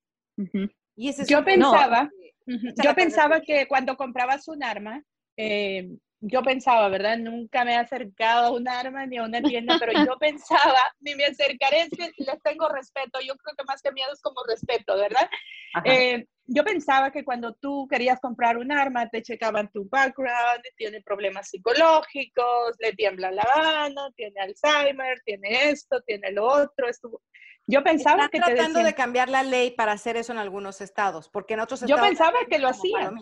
Y 0.94 1.08
ese 1.08 1.24
yo 1.24 1.42
pensaba, 1.42 2.10
yo 2.46 2.94
pensaba 2.94 3.40
que 3.40 3.66
cuando 3.66 3.96
comprabas 3.96 4.48
un 4.48 4.62
arma, 4.62 5.02
eh, 5.38 5.88
yo 6.26 6.42
pensaba, 6.42 6.88
¿verdad? 6.88 7.18
Nunca 7.18 7.64
me 7.64 7.74
he 7.74 7.76
acercado 7.76 8.46
a 8.46 8.50
un 8.50 8.66
arma 8.66 9.04
ni 9.04 9.18
a 9.18 9.24
una 9.24 9.42
tienda, 9.42 9.76
pero 9.78 9.92
yo 9.92 10.18
pensaba, 10.18 10.80
ni 11.00 11.14
me 11.14 11.26
acercaré, 11.26 11.82
es 11.82 11.90
que 11.90 12.10
les 12.16 12.42
tengo 12.42 12.68
respeto, 12.68 13.20
yo 13.20 13.36
creo 13.36 13.54
que 13.56 13.64
más 13.64 13.82
que 13.82 13.92
miedo 13.92 14.10
es 14.12 14.22
como 14.22 14.42
respeto, 14.48 14.96
¿verdad? 14.96 15.28
Eh, 15.84 16.26
yo 16.46 16.64
pensaba 16.64 17.10
que 17.10 17.24
cuando 17.24 17.54
tú 17.54 17.86
querías 17.90 18.20
comprar 18.20 18.56
un 18.56 18.72
arma, 18.72 19.08
te 19.08 19.22
checaban 19.22 19.70
tu 19.70 19.86
background, 19.88 20.62
tiene 20.76 21.02
problemas 21.02 21.50
psicológicos, 21.50 22.76
le 22.78 22.92
tiembla 22.92 23.30
la 23.30 23.46
mano, 23.54 24.10
tiene 24.16 24.40
Alzheimer, 24.40 25.20
tiene 25.24 25.70
esto, 25.70 26.00
tiene 26.06 26.32
lo 26.32 26.46
otro. 26.46 26.88
Esto. 26.88 27.20
Yo 27.66 27.82
pensaba 27.82 28.24
Están 28.24 28.30
que 28.30 28.54
tratando 28.54 28.82
de 28.82 28.94
cambiar 28.94 29.28
la 29.28 29.42
ley 29.42 29.72
para 29.72 29.92
hacer 29.92 30.16
eso 30.16 30.32
en 30.32 30.38
algunos 30.38 30.80
estados, 30.80 31.28
porque 31.28 31.54
en 31.54 31.60
otros 31.60 31.82
estados... 31.82 32.00
Yo 32.00 32.06
pensaba 32.06 32.38
que 32.48 32.58
lo 32.58 32.68
hacían. 32.68 33.16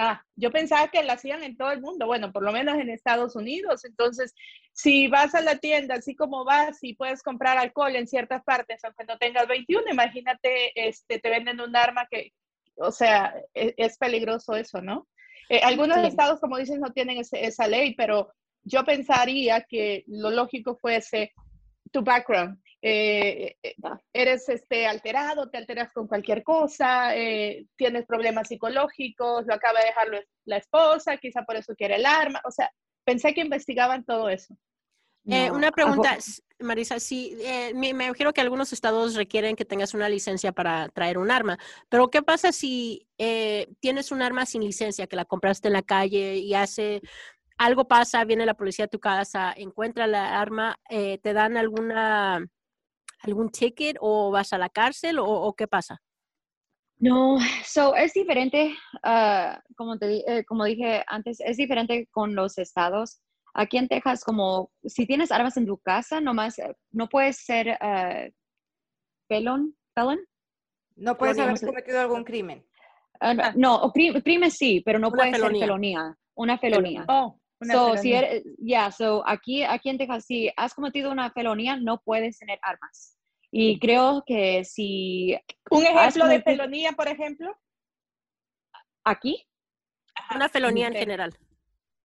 Ah, 0.00 0.22
yo 0.36 0.52
pensaba 0.52 0.86
que 0.88 1.02
lo 1.02 1.12
hacían 1.12 1.42
en 1.42 1.56
todo 1.56 1.72
el 1.72 1.80
mundo, 1.80 2.06
bueno, 2.06 2.32
por 2.32 2.44
lo 2.44 2.52
menos 2.52 2.78
en 2.78 2.88
Estados 2.88 3.34
Unidos. 3.34 3.84
Entonces, 3.84 4.32
si 4.72 5.08
vas 5.08 5.34
a 5.34 5.40
la 5.40 5.56
tienda, 5.56 5.96
así 5.96 6.14
como 6.14 6.44
vas 6.44 6.78
y 6.82 6.94
puedes 6.94 7.20
comprar 7.20 7.58
alcohol 7.58 7.96
en 7.96 8.06
ciertas 8.06 8.44
partes, 8.44 8.84
aunque 8.84 9.04
no 9.04 9.18
tengas 9.18 9.48
21, 9.48 9.90
imagínate, 9.90 10.88
este, 10.88 11.18
te 11.18 11.30
venden 11.30 11.60
un 11.60 11.74
arma 11.74 12.06
que, 12.08 12.32
o 12.76 12.92
sea, 12.92 13.34
e, 13.54 13.74
es, 13.76 13.98
peligroso 13.98 14.54
eso, 14.54 14.80
¿no? 14.80 15.08
Eh, 15.48 15.60
algunos 15.64 15.98
estados, 15.98 16.38
como 16.38 16.58
dices, 16.58 16.78
no 16.78 16.92
tienen 16.92 17.18
esa 17.32 17.66
ley, 17.66 17.94
pero 17.96 18.32
yo 18.62 18.84
pensaría 18.84 19.62
que 19.62 20.04
lo 20.06 20.30
lógico 20.30 20.76
fuese 20.76 21.32
tu 21.90 22.02
background. 22.02 22.56
Eh, 22.80 23.56
eh, 23.60 23.74
eres 24.12 24.48
este, 24.48 24.86
alterado, 24.86 25.50
te 25.50 25.58
alteras 25.58 25.92
con 25.92 26.06
cualquier 26.06 26.44
cosa, 26.44 27.16
eh, 27.16 27.66
tienes 27.76 28.06
problemas 28.06 28.46
psicológicos, 28.48 29.46
lo 29.46 29.54
acaba 29.54 29.80
de 29.80 29.86
dejar 29.86 30.26
la 30.44 30.56
esposa, 30.56 31.16
quizá 31.16 31.42
por 31.42 31.56
eso 31.56 31.74
quiere 31.74 31.96
el 31.96 32.06
arma. 32.06 32.40
O 32.44 32.52
sea, 32.52 32.70
pensé 33.04 33.34
que 33.34 33.40
investigaban 33.40 34.04
todo 34.04 34.28
eso. 34.28 34.54
una 35.24 35.72
pregunta, 35.72 36.18
Marisa, 36.60 37.00
sí, 37.00 37.36
me, 37.74 37.92
me, 37.94 38.06
imagino 38.06 38.32
que 38.32 38.40
algunos 38.40 38.72
estados 38.72 39.16
requieren 39.16 39.56
que 39.56 39.64
tengas 39.64 39.92
una 39.92 40.08
licencia 40.08 40.52
para 40.52 40.88
traer 40.90 41.18
un 41.18 41.32
arma, 41.32 41.58
pero 41.88 42.10
¿qué 42.10 42.22
pasa 42.22 42.52
si 42.52 43.08
tienes 43.80 44.12
un 44.12 44.22
arma 44.22 44.46
sin 44.46 44.62
licencia, 44.62 45.08
que 45.08 45.16
la 45.16 45.24
compraste 45.24 45.66
en 45.66 45.74
la 45.74 45.82
calle 45.82 46.36
y 46.36 46.54
hace 46.54 47.00
algo 47.56 47.88
pasa, 47.88 48.24
viene 48.24 48.46
la 48.46 48.54
policía 48.54 48.84
a 48.84 48.88
tu 48.88 49.00
casa, 49.00 49.52
encuentra 49.56 50.06
la 50.06 50.40
arma, 50.40 50.78
te 50.88 51.32
dan 51.32 51.56
alguna 51.56 52.48
algún 53.22 53.50
ticket 53.50 53.96
o 54.00 54.30
vas 54.30 54.52
a 54.52 54.58
la 54.58 54.68
cárcel 54.68 55.18
o, 55.20 55.54
qué 55.54 55.66
pasa? 55.66 56.00
No, 57.00 57.38
so 57.64 57.94
es 57.94 58.12
diferente, 58.12 58.74
ah, 59.04 59.60
como, 59.76 59.98
te, 59.98 60.24
eh, 60.26 60.44
como 60.44 60.64
dije 60.64 61.04
antes, 61.06 61.38
es 61.40 61.56
diferente 61.56 62.08
con 62.10 62.34
los 62.34 62.58
estados. 62.58 63.20
Aquí 63.54 63.78
en 63.78 63.88
Texas, 63.88 64.24
como 64.24 64.70
si 64.84 65.06
tienes 65.06 65.30
armas 65.30 65.56
en 65.56 65.66
tu 65.66 65.78
casa, 65.78 66.20
nomás 66.20 66.58
eh, 66.58 66.76
no 66.90 67.08
puedes 67.08 67.44
ser 67.44 67.78
uh, 67.80 68.30
felon, 69.28 69.76
felon. 69.94 70.18
No 70.96 71.16
puedes 71.16 71.38
haber 71.38 71.58
cometido 71.60 72.00
algún 72.00 72.24
crimen. 72.24 72.64
Ah, 73.20 73.52
no, 73.56 73.92
crimen 73.92 74.50
sí, 74.50 74.80
pero 74.84 74.98
no 74.98 75.10
puede 75.10 75.34
ser 75.34 75.50
felonía, 75.50 76.16
una 76.34 76.58
felonía. 76.58 77.04
Oh, 77.08 77.40
so, 77.60 77.96
si 77.96 78.14
ya, 78.58 78.90
so 78.90 79.22
aquí, 79.26 79.64
aquí 79.64 79.88
en 79.88 79.98
Texas, 79.98 80.24
si 80.26 80.50
has 80.56 80.74
cometido 80.74 81.10
una 81.10 81.30
felonía, 81.30 81.76
no 81.76 82.00
puedes 82.00 82.38
tener 82.38 82.58
armas. 82.62 83.16
Y 83.50 83.78
creo 83.78 84.22
que 84.26 84.64
si... 84.64 85.38
¿Un 85.70 85.84
ejemplo 85.84 86.26
de 86.26 86.42
felonía, 86.42 86.92
por 86.92 87.08
ejemplo? 87.08 87.56
¿Aquí? 89.04 89.46
Una 90.34 90.48
felonía 90.48 90.88
en 90.88 90.94
general. 90.94 91.36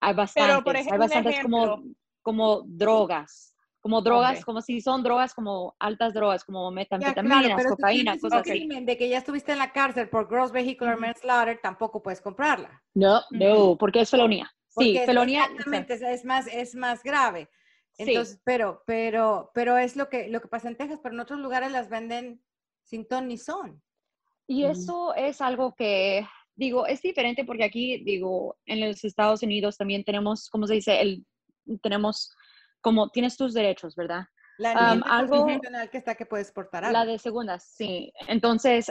Hay 0.01 0.15
bastantes, 0.15 0.87
hay 0.91 0.99
bastantes 0.99 1.43
como, 1.43 1.83
como 2.23 2.63
drogas, 2.65 3.55
como 3.81 4.01
drogas, 4.01 4.45
como 4.45 4.61
si 4.61 4.81
son 4.81 5.03
drogas 5.03 5.35
como 5.35 5.75
altas 5.79 6.15
drogas, 6.15 6.45
como 6.45 6.71
metanfetaminas, 6.71 7.67
cocaína, 7.67 8.19
cosas 8.19 8.41
así. 8.41 8.51
crimen 8.51 8.87
de 8.87 8.97
que 8.97 9.09
ya 9.09 9.19
estuviste 9.19 9.53
en 9.53 9.59
la 9.59 9.73
cárcel 9.73 10.09
por 10.09 10.29
gross 10.29 10.53
vehicular 10.53 10.99
manslaughter, 10.99 11.61
tampoco 11.61 12.03
puedes 12.03 12.21
comprarla. 12.21 12.83
No, 12.95 13.23
no, 13.31 13.77
porque 13.77 14.01
es 14.01 14.11
felonía. 14.11 14.51
Sí, 14.79 14.99
felonía. 15.05 15.45
Exactamente, 15.45 15.95
es 16.13 16.25
más, 16.25 16.47
es 16.47 16.75
más 16.75 17.03
grave. 17.03 17.49
Entonces, 17.99 18.41
pero, 18.45 18.83
pero, 18.87 19.51
pero 19.55 19.77
es 19.77 19.97
lo 19.97 20.09
que, 20.09 20.29
lo 20.29 20.41
que 20.41 20.49
pasa 20.49 20.69
en 20.69 20.77
Texas, 20.77 21.01
pero 21.03 21.15
en 21.15 21.21
otros 21.21 21.39
lugares 21.41 21.71
las 21.71 21.89
venden 21.89 22.43
sin 22.83 23.07
ton 23.07 23.29
ni 23.29 23.37
son. 23.37 23.83
Y 24.47 24.65
eso 24.65 25.15
es 25.15 25.41
algo 25.41 25.75
que, 25.75 26.27
digo, 26.55 26.87
es 26.87 27.01
diferente 27.01 27.45
porque 27.45 27.65
aquí, 27.65 28.03
digo, 28.05 28.57
en 28.67 28.81
los 28.81 29.05
Estados 29.05 29.43
Unidos 29.43 29.77
también 29.77 30.05
tenemos, 30.05 30.49
¿cómo 30.51 30.67
se 30.67 30.75
dice? 30.75 31.01
El, 31.01 31.25
tenemos, 31.83 32.35
como 32.81 33.09
tienes 33.11 33.37
tus 33.37 33.55
derechos, 33.55 33.95
¿verdad? 33.95 34.25
La 34.59 34.95
um, 34.95 35.03
algo 35.05 35.47
que 35.91 35.99
está 35.99 36.15
que 36.15 36.27
puedes 36.27 36.53
portar 36.53 36.91
La 36.93 37.07
de 37.07 37.19
segundas, 37.19 37.65
sí. 37.65 38.13
Entonces, 38.29 38.91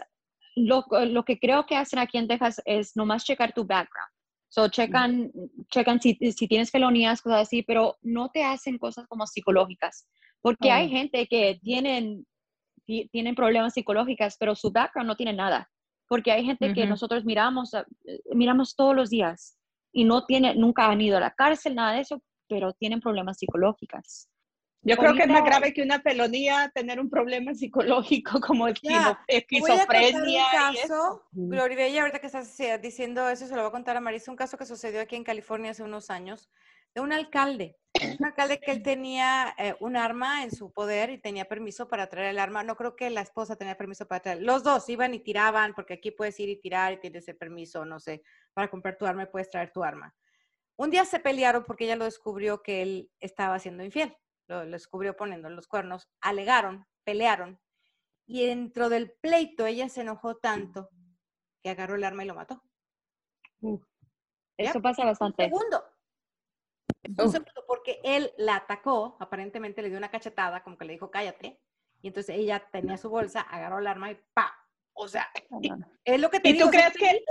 lo, 0.56 0.86
lo, 1.06 1.24
que 1.24 1.40
creo 1.40 1.66
que 1.66 1.76
hacen 1.76 2.00
aquí 2.00 2.18
en 2.18 2.28
Texas 2.28 2.62
es 2.66 2.96
nomás 2.96 3.24
checar 3.24 3.54
tu 3.54 3.66
background. 3.66 4.12
So, 4.52 4.68
checan, 4.68 5.32
checan 5.70 6.02
si, 6.02 6.16
si, 6.16 6.46
tienes 6.46 6.72
felonías, 6.72 7.22
cosas 7.22 7.44
así, 7.44 7.64
pero 7.64 7.98
no 8.02 8.30
te 8.32 8.44
hacen 8.44 8.78
cosas 8.78 9.08
como 9.08 9.26
psicológicas. 9.26 10.10
Porque 10.42 10.72
hay 10.72 10.88
oh. 10.88 10.90
gente 10.90 11.26
que 11.28 11.58
tienen, 11.64 12.28
tienen 12.86 13.34
problemas 13.34 13.74
psicológicos, 13.74 14.36
pero 14.38 14.54
su 14.54 14.70
background 14.70 15.08
no 15.08 15.16
tiene 15.16 15.32
nada. 15.32 15.72
Porque 16.10 16.34
hay 16.34 16.44
gente 16.44 16.74
que 16.74 16.86
nosotros 16.86 17.24
miramos, 17.24 17.74
eh, 17.74 17.86
miramos 18.36 18.76
todos 18.76 18.94
los 18.94 19.10
días 19.10 19.58
y 19.94 20.04
no 20.04 20.26
tiene, 20.26 20.54
nunca 20.56 20.92
han 20.92 21.00
ido 21.00 21.16
a 21.16 21.22
la 21.22 21.32
cárcel, 21.32 21.74
nada 21.74 21.94
de 21.94 22.02
eso, 22.02 22.22
pero 22.50 22.74
tienen 22.74 23.00
problemas 23.00 23.38
psicológicos. 23.38 24.28
Yo 24.84 24.98
creo 24.98 25.14
que 25.14 25.22
es 25.22 25.28
más 25.28 25.44
grave 25.44 25.74
que 25.74 25.84
una 25.84 26.02
felonía 26.02 26.72
tener 26.74 27.00
un 27.00 27.10
problema 27.10 27.54
psicológico 27.54 28.40
como 28.42 28.68
esquizofrenia. 28.68 30.44
un 30.46 30.76
caso, 30.76 31.24
Gloria 31.32 31.78
Bella, 31.78 32.02
ahorita 32.02 32.20
que 32.20 32.28
estás 32.28 32.58
diciendo 32.82 33.30
eso, 33.30 33.46
se 33.46 33.56
lo 33.56 33.62
voy 33.62 33.70
a 33.70 33.72
contar 33.72 33.96
a 33.98 34.02
Marisa, 34.02 34.32
un 34.32 34.38
caso 34.38 34.58
que 34.58 34.66
sucedió 34.66 35.02
aquí 35.02 35.16
en 35.16 35.24
California 35.24 35.72
hace 35.72 35.84
unos 35.84 36.10
años, 36.10 36.50
de 36.96 37.02
un 37.02 37.14
alcalde, 37.14 37.78
un 38.20 38.26
alcalde 38.26 38.60
que 38.60 38.72
él 38.72 38.82
tenía 38.84 39.54
eh, 39.60 39.76
un 39.82 39.96
arma 39.96 40.44
en 40.44 40.52
su 40.52 40.72
poder 40.72 41.12
y 41.12 41.20
tenía 41.20 41.46
permiso 41.46 41.88
para 41.88 42.08
traer 42.08 42.32
el 42.32 42.40
arma. 42.40 42.64
No 42.64 42.76
creo 42.76 42.96
que 42.96 43.12
la 43.12 43.22
esposa 43.22 43.56
tenía 43.56 43.78
permiso 43.78 44.08
para 44.08 44.22
traer. 44.22 44.42
Los 44.42 44.64
dos 44.64 44.90
iban 44.90 45.14
y 45.14 45.20
tiraban, 45.20 45.76
porque 45.76 45.94
aquí 45.94 46.10
puedes 46.10 46.40
ir 46.40 46.50
y 46.50 46.60
tirar 46.60 46.94
y 46.94 47.00
tienes 47.00 47.28
el 47.28 47.38
permiso, 47.38 47.86
no 47.86 48.00
sé, 48.00 48.24
para 48.54 48.68
comprar 48.68 48.98
tu 48.98 49.06
arma 49.06 49.24
y 49.24 49.28
puedes 49.28 49.50
traer 49.52 49.72
tu 49.72 49.84
arma. 49.84 50.16
Un 50.76 50.90
día 50.90 51.06
se 51.06 51.20
pelearon 51.20 51.64
porque 51.66 51.84
ella 51.84 51.96
lo 51.96 52.06
descubrió 52.06 52.64
que 52.64 52.82
él 52.82 53.12
estaba 53.20 53.60
siendo 53.60 53.84
infiel 53.84 54.18
lo, 54.52 54.66
descubrió 54.66 55.16
poniendo 55.16 55.50
los 55.50 55.68
cuernos, 55.68 56.10
alegaron, 56.22 56.86
pelearon, 57.04 57.60
y 58.26 58.46
dentro 58.46 58.90
del 58.90 59.12
pleito 59.12 59.66
ella 59.66 59.90
se 59.90 60.02
enojó 60.02 60.38
tanto 60.38 60.90
que 61.64 61.70
agarró 61.70 61.96
el 61.96 62.04
arma 62.04 62.24
y 62.24 62.28
lo 62.28 62.36
mató. 62.36 62.64
eso 64.58 64.82
pasa 64.82 65.06
bastante. 65.06 65.46
segundo. 65.46 65.84
Un 67.18 67.32
segundo, 67.32 67.64
porque 67.68 68.00
él 68.04 68.32
la 68.38 68.58
atacó, 68.58 69.18
aparentemente 69.20 69.82
le 69.82 69.90
dio 69.90 69.98
una 69.98 70.12
cachetada, 70.12 70.64
como 70.64 70.78
que 70.78 70.86
le 70.86 70.94
dijo 70.94 71.10
cállate, 71.10 71.60
y 72.02 72.08
entonces 72.08 72.36
ella 72.38 72.68
tenía 72.72 72.98
su 72.98 73.10
bolsa, 73.10 73.42
agarró 73.42 73.80
el 73.80 73.88
arma 73.88 74.12
y 74.12 74.20
¡pa! 74.34 74.56
O 74.94 75.08
sea, 75.08 75.30
es 76.06 76.20
lo 76.20 76.30
que 76.30 76.40
te 76.40 76.50
¿Y 76.50 76.60
tú 76.60 76.70
crees 76.70 76.94
que 76.94 77.24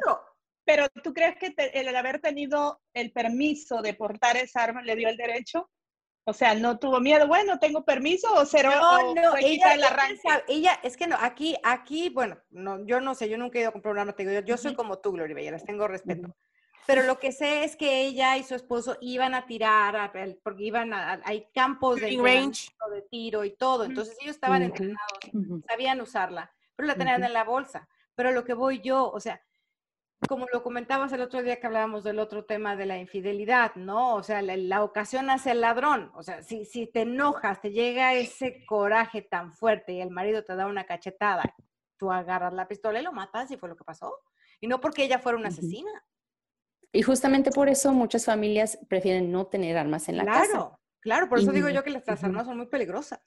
pero 0.65 0.89
tú 1.03 1.13
crees 1.13 1.37
que 1.37 1.55
el 1.57 1.97
haber 1.97 2.21
tenido 2.21 2.81
el 2.95 3.11
permiso 3.13 3.83
de 3.83 3.95
portar 3.95 4.37
esa 4.37 4.63
arma 4.63 4.83
le 4.83 4.95
dio 4.95 5.09
el 5.09 5.17
derecho? 5.17 5.69
O 6.25 6.33
sea, 6.33 6.55
no 6.55 6.79
tuvo 6.79 7.01
miedo, 7.01 7.27
bueno, 7.27 7.59
tengo 7.59 7.85
permiso 7.85 8.33
o 8.35 8.45
cero. 8.45 8.71
No, 8.75 9.15
no, 9.15 9.37
ella, 9.37 9.75
el 9.75 9.83
arranque? 9.85 10.21
ella, 10.49 10.79
es 10.83 10.97
que 10.97 11.07
no, 11.07 11.17
aquí, 11.19 11.57
aquí, 11.65 12.11
bueno, 12.11 12.39
no, 12.51 12.85
yo 12.85 13.01
no 13.01 13.15
sé, 13.15 13.29
yo 13.29 13.39
nunca 13.39 13.59
he 13.59 13.63
ido 13.63 13.71
a 13.71 13.73
comprar 13.73 13.95
un 13.95 14.01
arma, 14.01 14.15
yo, 14.17 14.41
yo 14.41 14.57
soy 14.57 14.75
como 14.75 14.99
tú, 14.99 15.13
Gloria 15.13 15.35
Bella, 15.35 15.53
les 15.53 15.65
tengo 15.65 15.89
respeto. 15.89 16.37
Pero 16.87 17.03
lo 17.05 17.19
que 17.19 17.33
sé 17.33 17.65
es 17.65 17.77
que 17.77 18.03
ella 18.03 18.37
y 18.37 18.43
su 18.43 18.55
esposo 18.55 18.97
iban 19.01 19.35
a 19.35 19.47
tirar, 19.47 20.13
porque 20.43 20.65
iban 20.65 20.93
a, 20.93 21.21
hay 21.25 21.47
campos 21.55 22.01
de, 22.01 22.17
range. 22.21 22.71
de 22.93 23.03
tiro 23.03 23.45
y 23.45 23.53
todo, 23.53 23.85
entonces 23.85 24.17
ellos 24.21 24.35
estaban 24.35 24.63
entrenados, 24.63 25.09
sabían 25.69 26.01
usarla, 26.01 26.53
pero 26.77 26.87
la 26.87 26.97
tenían 26.97 27.23
en 27.23 27.33
la 27.33 27.45
bolsa. 27.45 27.89
Pero 28.15 28.33
lo 28.33 28.45
que 28.45 28.55
voy 28.55 28.81
yo, 28.81 29.11
o 29.11 29.21
sea, 29.21 29.41
como 30.29 30.47
lo 30.53 30.63
comentabas 30.63 31.13
el 31.13 31.23
otro 31.23 31.43
día 31.43 31.59
que 31.59 31.67
hablábamos 31.67 32.05
del 32.05 32.19
otro 32.19 32.45
tema 32.45 32.77
de 32.77 32.87
la 32.87 32.99
infidelidad, 32.99 33.75
¿no? 33.77 34.15
O 34.15 34.23
sea, 34.23 34.43
la, 34.43 34.85
ocasión 34.85 35.31
hace 35.31 35.53
el 35.53 35.63
ladrón. 35.63 36.11
O 36.15 36.23
sea, 36.23 36.43
si, 36.43 36.65
si 36.65 36.87
te 36.87 37.03
enojas, 37.03 37.61
te 37.61 37.71
llega 37.71 38.15
ese 38.15 38.65
coraje 38.67 39.23
tan 39.23 39.53
fuerte 39.53 39.93
y 39.93 40.01
el 40.01 40.11
marido 40.11 40.45
te 40.45 40.55
da 40.57 40.67
una 40.67 40.85
cachetada, 40.85 41.43
tú 41.97 42.13
agarras 42.13 42.53
la 42.53 42.69
pistola 42.69 43.01
y 43.01 43.03
lo 43.03 43.13
matas 43.13 43.51
y 43.51 43.57
fue 43.57 43.69
lo 43.69 43.77
que 43.77 43.85
pasó. 43.85 44.15
Y 44.61 44.67
no 44.67 44.81
porque 44.81 45.05
ella 45.05 45.19
fuera 45.19 45.39
una 45.39 45.49
asesina. 45.49 45.91
Y 46.93 47.03
justamente 47.03 47.51
por 47.51 47.69
eso 47.69 47.93
muchas 47.93 48.25
familias 48.25 48.79
prefieren 48.89 49.33
no 49.33 49.47
tener 49.47 49.79
armas 49.79 50.09
en 50.09 50.19
la 50.19 50.27
casa. 50.27 50.47
Claro, 50.51 50.81
claro, 51.01 51.29
por 51.29 51.39
eso 51.39 51.53
digo 51.53 51.69
yo 51.71 51.83
que 51.83 51.91
las 51.91 52.25
armas 52.25 52.47
son 52.47 52.59
muy 52.59 52.67
peligrosas. 52.67 53.21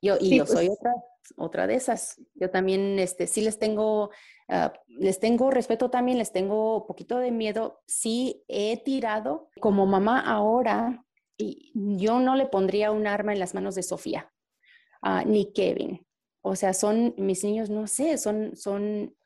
Yo, 0.00 0.16
y 0.20 0.38
yo 0.38 0.46
soy 0.46 0.68
pues. 0.68 0.78
otra, 0.78 0.94
otra 1.36 1.66
de 1.66 1.74
esas. 1.74 2.20
Yo 2.34 2.50
también, 2.50 2.98
este, 2.98 3.26
sí 3.26 3.42
les 3.42 3.58
tengo, 3.58 4.10
ah, 4.48 4.72
les 4.86 5.20
tengo 5.20 5.50
respeto 5.50 5.90
también, 5.90 6.18
les 6.18 6.32
tengo 6.32 6.78
un 6.78 6.86
poquito 6.86 7.18
de 7.18 7.30
miedo. 7.30 7.82
Sí 7.86 8.44
he 8.48 8.82
tirado 8.82 9.50
como 9.60 9.86
mamá 9.86 10.20
ahora, 10.20 11.04
y 11.36 11.72
yo 11.74 12.20
no 12.20 12.36
le 12.36 12.46
pondría 12.46 12.90
un 12.90 13.06
arma 13.06 13.32
en 13.32 13.38
las 13.38 13.54
manos 13.54 13.74
de 13.74 13.82
Sofía, 13.82 14.30
uh, 15.02 15.26
ni 15.26 15.52
Kevin. 15.52 16.06
O 16.42 16.54
sea, 16.54 16.74
son 16.74 17.14
mis 17.16 17.44
niños, 17.44 17.70
no 17.70 17.86
sé, 17.86 18.18
son, 18.18 18.56
son, 18.56 19.16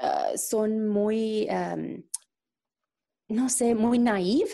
uh, 0.00 0.36
son 0.36 0.88
muy, 0.88 1.48
no 3.28 3.48
sé, 3.48 3.74
muy 3.74 3.98
naive. 3.98 4.50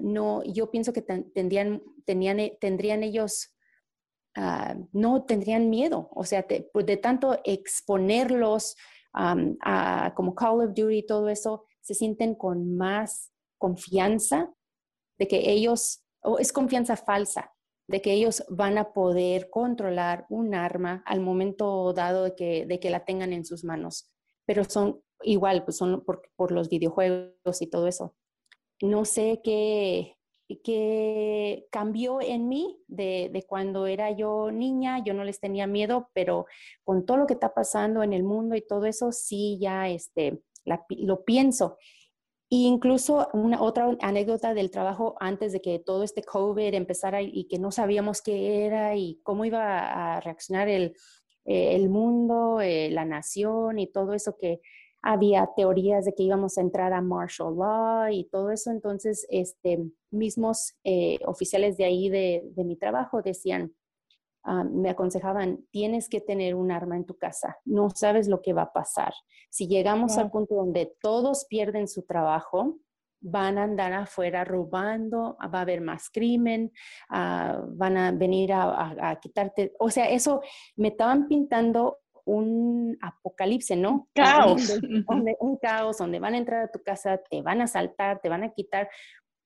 No, 0.00 0.42
yo 0.44 0.70
pienso 0.70 0.92
que 0.92 1.02
tendrían 1.02 1.80
eh, 2.06 2.58
tendrían 2.60 3.02
ellos, 3.02 3.54
ah, 4.36 4.76
no 4.92 5.24
tendrían 5.24 5.70
miedo, 5.70 6.08
o 6.12 6.24
sea, 6.24 6.46
pues, 6.72 6.86
de 6.86 6.96
tanto 6.96 7.38
exponerlos 7.44 8.76
a 9.16 10.12
como 10.16 10.34
Call 10.34 10.60
of 10.60 10.74
Duty 10.74 10.98
y 10.98 11.06
todo 11.06 11.28
eso, 11.28 11.66
se 11.80 11.94
sienten 11.94 12.34
con 12.34 12.76
más 12.76 13.30
confianza 13.58 14.52
de 15.18 15.28
que 15.28 15.52
ellos, 15.52 16.04
o 16.20 16.38
es 16.38 16.52
confianza 16.52 16.96
falsa, 16.96 17.52
de 17.86 18.02
que 18.02 18.12
ellos 18.12 18.44
van 18.48 18.76
a 18.78 18.92
poder 18.92 19.50
controlar 19.50 20.26
un 20.30 20.54
arma 20.54 21.02
al 21.06 21.20
momento 21.20 21.92
dado 21.92 22.24
de 22.24 22.34
que, 22.34 22.66
de 22.66 22.80
que 22.80 22.90
la 22.90 23.04
tengan 23.04 23.32
en 23.32 23.44
sus 23.44 23.62
manos. 23.62 24.10
Pero 24.46 24.64
son 24.64 25.00
igual, 25.22 25.64
pues 25.64 25.76
son 25.76 26.04
por 26.04 26.50
los 26.50 26.68
videojuegos 26.68 27.60
y 27.60 27.68
todo 27.68 27.86
eso. 27.86 28.16
No 28.80 29.04
sé 29.04 29.40
qué, 29.42 30.16
que 30.62 31.66
cambió 31.70 32.20
en 32.20 32.48
mí 32.48 32.78
de, 32.86 33.44
cuando 33.48 33.86
era 33.86 34.10
yo 34.10 34.50
niña, 34.50 35.02
yo 35.04 35.14
no 35.14 35.24
les 35.24 35.40
tenía 35.40 35.66
miedo, 35.66 36.10
pero 36.12 36.46
con 36.84 37.06
todo 37.06 37.16
lo 37.18 37.26
que 37.26 37.34
está 37.34 37.54
pasando 37.54 38.02
en 38.02 38.12
el 38.12 38.24
mundo 38.24 38.54
y 38.54 38.66
todo 38.66 38.86
eso, 38.86 39.12
sí, 39.12 39.58
ya 39.60 39.88
este, 39.88 40.40
lo 40.88 41.24
pienso. 41.24 41.78
E 42.50 42.56
incluso 42.56 43.28
una 43.32 43.62
otra 43.62 43.96
anécdota 44.00 44.54
del 44.54 44.70
trabajo 44.70 45.16
antes 45.18 45.52
de 45.52 45.60
que 45.60 45.78
todo 45.78 46.02
este 46.04 46.22
COVID 46.22 46.74
empezara 46.74 47.22
y 47.22 47.46
que 47.48 47.58
no 47.58 47.70
sabíamos 47.70 48.20
qué 48.22 48.66
era 48.66 48.96
y 48.96 49.20
cómo 49.22 49.44
iba 49.44 50.16
a 50.16 50.20
reaccionar 50.20 50.68
el, 50.68 50.94
el 51.44 51.88
mundo, 51.88 52.60
eh, 52.60 52.90
la 52.90 53.04
nación 53.04 53.78
y 53.78 53.90
todo 53.90 54.12
eso 54.12 54.36
que 54.38 54.60
había 55.06 55.50
teorías 55.54 56.06
de 56.06 56.14
que 56.14 56.22
íbamos 56.22 56.56
a 56.56 56.62
entrar 56.62 56.94
a 56.94 57.02
martial 57.02 57.54
law 57.54 58.08
y 58.10 58.24
todo 58.24 58.50
eso. 58.50 58.70
Entonces, 58.70 59.26
este, 59.28 59.84
mismos 60.10 60.78
eh, 60.82 61.18
oficiales 61.26 61.76
de 61.76 61.84
ahí 61.84 62.08
de, 62.08 62.42
mi 62.56 62.76
trabajo 62.76 63.20
decían, 63.20 63.74
ah, 64.44 64.64
me 64.64 64.88
aconsejaban, 64.88 65.66
tienes 65.70 66.08
que 66.08 66.22
tener 66.22 66.54
un 66.54 66.72
arma 66.72 66.96
en 66.96 67.04
tu 67.04 67.18
casa, 67.18 67.58
no 67.66 67.90
sabes 67.90 68.28
lo 68.28 68.40
que 68.40 68.54
va 68.54 68.62
a 68.62 68.72
pasar. 68.72 69.12
Si 69.50 69.68
llegamos 69.68 70.16
al 70.16 70.30
punto 70.30 70.54
donde 70.54 70.96
todos 71.02 71.44
pierden 71.50 71.86
su 71.86 72.04
trabajo, 72.04 72.78
van 73.20 73.58
a 73.58 73.64
andar 73.64 73.92
afuera 73.92 74.42
robando, 74.44 75.36
va 75.38 75.58
a 75.58 75.62
haber 75.62 75.82
más 75.82 76.08
crimen, 76.08 76.72
ah, 77.10 77.62
van 77.68 77.98
a 77.98 78.10
venir 78.10 78.54
a, 78.54 79.10
a, 79.10 79.20
quitarte. 79.20 79.74
O 79.78 79.90
sea, 79.90 80.08
eso 80.08 80.40
me 80.76 80.88
estaban 80.88 81.28
pintando 81.28 81.98
un 82.24 82.96
apocalipsis, 83.00 83.76
¿no? 83.76 84.08
Caos. 84.14 84.80
un 85.40 85.56
caos 85.58 85.98
donde 85.98 86.18
van 86.18 86.34
a 86.34 86.38
entrar 86.38 86.64
a 86.64 86.70
tu 86.70 86.82
casa, 86.82 87.18
te 87.30 87.42
van 87.42 87.60
a 87.60 87.66
saltar, 87.66 88.20
te 88.20 88.28
van 88.28 88.42
a 88.42 88.52
quitar 88.52 88.88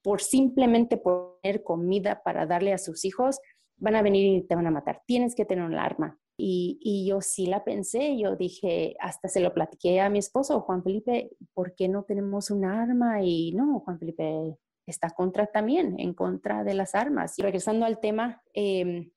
por 0.03 0.21
simplemente 0.21 0.97
poner 0.97 1.63
comida 1.63 2.23
para 2.23 2.47
darle 2.47 2.73
a 2.73 2.79
sus 2.79 3.05
hijos, 3.05 3.41
van 3.77 3.97
a 3.97 4.03
venir 4.03 4.25
y 4.25 4.43
te 4.43 4.55
van 4.55 4.67
a 4.67 4.71
matar. 4.71 5.03
Tienes 5.07 5.35
que 5.35 5.45
tener 5.45 5.65
un 5.65 5.75
arma. 5.75 6.19
Y, 6.41 6.79
y, 6.81 7.09
yo 7.09 7.21
sí 7.21 7.47
la 7.47 7.65
pensé, 7.65 8.17
yo 8.17 8.37
dije, 8.37 8.95
hasta 9.01 9.27
se 9.27 9.41
lo 9.41 9.53
platiqué 9.53 10.01
a 10.01 10.09
mi 10.09 10.21
esposo, 10.21 10.61
Juan 10.61 10.85
Felipe, 10.85 11.31
¿por 11.53 11.75
qué 11.75 11.89
no 11.89 12.05
tenemos 12.05 12.53
un 12.53 12.65
arma? 12.65 13.23
Y 13.25 13.53
no, 13.55 13.81
Juan 13.81 13.99
Felipe 13.99 14.57
está 14.87 15.11
contra 15.11 15.47
también, 15.47 15.99
en 15.99 16.15
contra 16.15 16.63
de 16.63 16.75
las 16.75 16.95
armas. 16.95 17.37
Y 17.39 17.43
regresando 17.43 17.87
al 17.87 17.99
tema, 17.99 18.41
eh, 18.55 19.11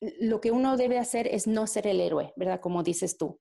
lo 0.00 0.40
que 0.40 0.50
uno 0.50 0.76
debe 0.76 0.98
hacer 0.98 1.26
es 1.28 1.46
no 1.46 1.66
ser 1.66 1.86
el 1.86 2.00
héroe, 2.00 2.32
¿verdad? 2.36 2.60
Como 2.60 2.82
dices 2.82 3.16
tú. 3.16 3.40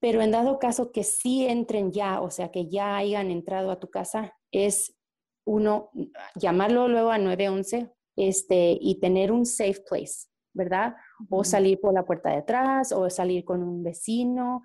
Pero 0.00 0.22
en 0.22 0.30
dado 0.30 0.58
caso 0.58 0.92
que 0.92 1.04
sí 1.04 1.46
entren 1.46 1.92
ya, 1.92 2.20
o 2.22 2.30
sea, 2.30 2.50
que 2.50 2.68
ya 2.68 2.96
hayan 2.96 3.30
entrado 3.30 3.70
a 3.70 3.78
tu 3.78 3.90
casa, 3.90 4.34
es 4.50 4.96
uno, 5.44 5.90
llamarlo 6.36 6.88
luego 6.88 7.10
a 7.10 7.18
911 7.18 7.90
este, 8.16 8.78
y 8.80 8.98
tener 8.98 9.30
un 9.30 9.44
safe 9.44 9.82
place, 9.88 10.28
¿verdad? 10.54 10.94
O 11.28 11.44
salir 11.44 11.80
por 11.80 11.92
la 11.92 12.04
puerta 12.04 12.30
de 12.30 12.36
atrás 12.36 12.92
o 12.92 13.10
salir 13.10 13.44
con 13.44 13.62
un 13.62 13.82
vecino, 13.82 14.62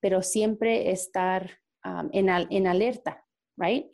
pero 0.00 0.22
siempre 0.22 0.90
estar 0.90 1.50
en, 2.12 2.28
en, 2.28 2.66
alerta, 2.66 3.24
¿right? 3.56 3.86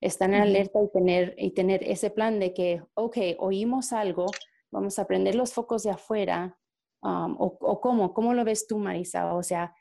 Estar 0.00 0.30
en 0.30 0.40
alerta 0.40 0.78
y 0.82 0.90
tener, 0.92 1.34
y 1.36 1.50
tener 1.50 1.84
ese 1.84 2.10
plan 2.10 2.38
de 2.38 2.54
que, 2.54 2.82
ok, 2.94 3.18
oímos 3.38 3.92
algo, 3.92 4.26
vamos 4.70 4.98
a 4.98 5.06
prender 5.06 5.34
los 5.34 5.52
focos 5.52 5.82
de 5.82 5.90
afuera, 5.90 6.56
o, 7.02 7.56
o, 7.60 7.80
cómo, 7.80 8.12
cómo 8.12 8.34
lo 8.34 8.44
ves 8.44 8.66
tú, 8.66 8.78
Marisa? 8.78 9.34
O 9.34 9.42
sea, 9.42 9.74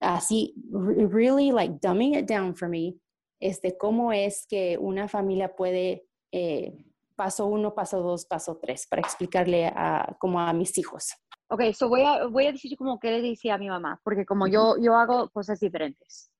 así, 0.00 0.54
really 0.72 1.50
like 1.50 1.78
dumbing 1.82 2.14
it 2.14 2.28
down 2.28 2.54
for 2.54 2.68
me, 2.68 2.96
este, 3.40 3.76
cómo 3.76 4.12
es 4.12 4.46
que 4.46 4.78
una 4.78 5.08
familia 5.08 5.54
puede, 5.54 6.06
eh, 6.32 6.72
paso 7.16 7.46
uno, 7.46 7.74
paso 7.74 8.00
dos, 8.02 8.26
paso 8.26 8.58
tres, 8.60 8.86
para 8.86 9.02
explicarle 9.02 9.66
a, 9.66 10.16
como 10.18 10.40
a 10.40 10.52
mis 10.52 10.76
hijos. 10.78 11.14
Ok, 11.48 11.62
so 11.72 11.88
voy 11.88 12.02
a, 12.02 12.26
voy 12.26 12.46
a 12.46 12.52
decir 12.52 12.76
como 12.76 13.00
que 13.00 13.10
le 13.10 13.22
decía 13.22 13.54
a 13.54 13.58
mi 13.58 13.68
mamá, 13.68 14.00
porque 14.04 14.24
como 14.24 14.46
yo, 14.46 14.76
yo 14.80 14.94
hago 14.94 15.28
cosas 15.30 15.58
diferentes. 15.58 16.30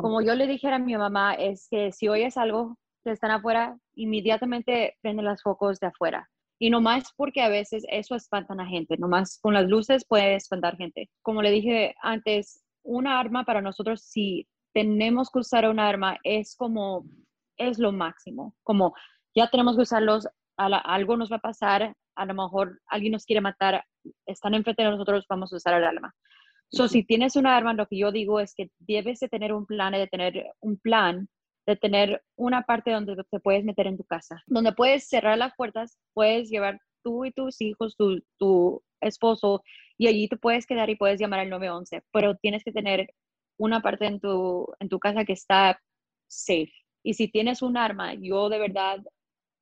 Como 0.00 0.22
yo 0.22 0.34
le 0.34 0.46
dijera 0.46 0.76
a 0.76 0.78
mi 0.78 0.96
mamá, 0.96 1.34
es 1.34 1.68
que 1.70 1.92
si 1.92 2.08
oyes 2.08 2.38
algo 2.38 2.78
que 3.04 3.10
están 3.10 3.30
afuera, 3.30 3.78
inmediatamente 3.94 4.96
prende 5.02 5.22
los 5.22 5.42
focos 5.42 5.78
de 5.80 5.88
afuera. 5.88 6.30
Y 6.58 6.70
no 6.70 6.80
más 6.80 7.12
porque 7.16 7.42
a 7.42 7.48
veces 7.48 7.84
eso 7.88 8.14
espanta 8.14 8.54
a 8.58 8.66
gente, 8.66 8.96
nomás 8.96 9.38
con 9.40 9.54
las 9.54 9.66
luces 9.66 10.06
puede 10.06 10.36
espantar 10.36 10.76
gente. 10.76 11.10
Como 11.22 11.42
le 11.42 11.50
dije 11.50 11.94
antes, 12.02 12.64
una 12.82 13.20
arma 13.20 13.44
para 13.44 13.60
nosotros, 13.60 14.02
si 14.02 14.46
tenemos 14.72 15.30
que 15.30 15.40
usar 15.40 15.68
una 15.68 15.88
arma, 15.88 16.18
es 16.22 16.56
como, 16.56 17.04
es 17.56 17.78
lo 17.78 17.92
máximo. 17.92 18.54
Como 18.62 18.94
ya 19.34 19.50
tenemos 19.50 19.76
que 19.76 19.82
usarlos, 19.82 20.28
algo 20.56 21.16
nos 21.16 21.30
va 21.30 21.36
a 21.36 21.40
pasar, 21.40 21.94
a 22.14 22.24
lo 22.24 22.34
mejor 22.34 22.80
alguien 22.86 23.12
nos 23.12 23.26
quiere 23.26 23.40
matar, 23.40 23.84
están 24.24 24.54
enfrente 24.54 24.82
de 24.82 24.90
nosotros, 24.90 25.26
vamos 25.28 25.52
a 25.52 25.56
usar 25.56 25.74
el 25.74 25.84
arma. 25.84 26.14
So, 26.70 26.88
si 26.88 27.04
tienes 27.04 27.36
una 27.36 27.56
arma, 27.56 27.74
lo 27.74 27.86
que 27.86 27.98
yo 27.98 28.10
digo 28.10 28.40
es 28.40 28.54
que 28.54 28.70
debes 28.78 29.20
de 29.20 29.28
tener 29.28 29.52
un 29.52 29.66
plan, 29.66 29.92
de 29.92 30.06
tener 30.08 30.46
un 30.60 30.78
plan 30.78 31.28
de 31.66 31.76
tener 31.76 32.22
una 32.36 32.62
parte 32.62 32.92
donde 32.92 33.16
te 33.30 33.40
puedes 33.40 33.64
meter 33.64 33.86
en 33.86 33.96
tu 33.96 34.04
casa, 34.04 34.42
donde 34.46 34.72
puedes 34.72 35.08
cerrar 35.08 35.36
las 35.36 35.52
puertas, 35.56 35.98
puedes 36.14 36.48
llevar 36.48 36.80
tú 37.02 37.24
y 37.24 37.32
tus 37.32 37.60
hijos, 37.60 37.96
tu, 37.96 38.22
tu 38.38 38.82
esposo, 39.00 39.62
y 39.98 40.06
allí 40.06 40.28
te 40.28 40.36
puedes 40.36 40.66
quedar 40.66 40.90
y 40.90 40.96
puedes 40.96 41.20
llamar 41.20 41.40
al 41.40 41.50
911, 41.50 42.02
pero 42.12 42.36
tienes 42.36 42.62
que 42.64 42.72
tener 42.72 43.08
una 43.58 43.80
parte 43.80 44.06
en 44.06 44.20
tu, 44.20 44.66
en 44.78 44.88
tu 44.88 44.98
casa 44.98 45.24
que 45.24 45.32
está 45.32 45.80
safe. 46.28 46.72
Y 47.02 47.14
si 47.14 47.28
tienes 47.28 47.62
un 47.62 47.76
arma, 47.76 48.14
yo 48.14 48.48
de 48.48 48.58
verdad, 48.58 48.98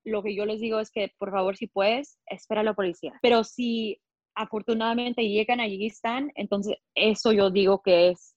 lo 0.04 0.22
que 0.22 0.34
yo 0.34 0.46
les 0.46 0.60
digo 0.60 0.80
es 0.80 0.90
que 0.90 1.12
por 1.18 1.30
favor, 1.30 1.56
si 1.56 1.66
puedes, 1.66 2.18
espera 2.26 2.60
a 2.60 2.64
la 2.64 2.74
policía. 2.74 3.18
Pero 3.22 3.44
si 3.44 4.00
afortunadamente 4.34 5.28
llegan 5.28 5.60
allí 5.60 5.86
están, 5.86 6.32
entonces 6.34 6.76
eso 6.94 7.32
yo 7.32 7.50
digo 7.50 7.82
que 7.82 8.10
es 8.10 8.33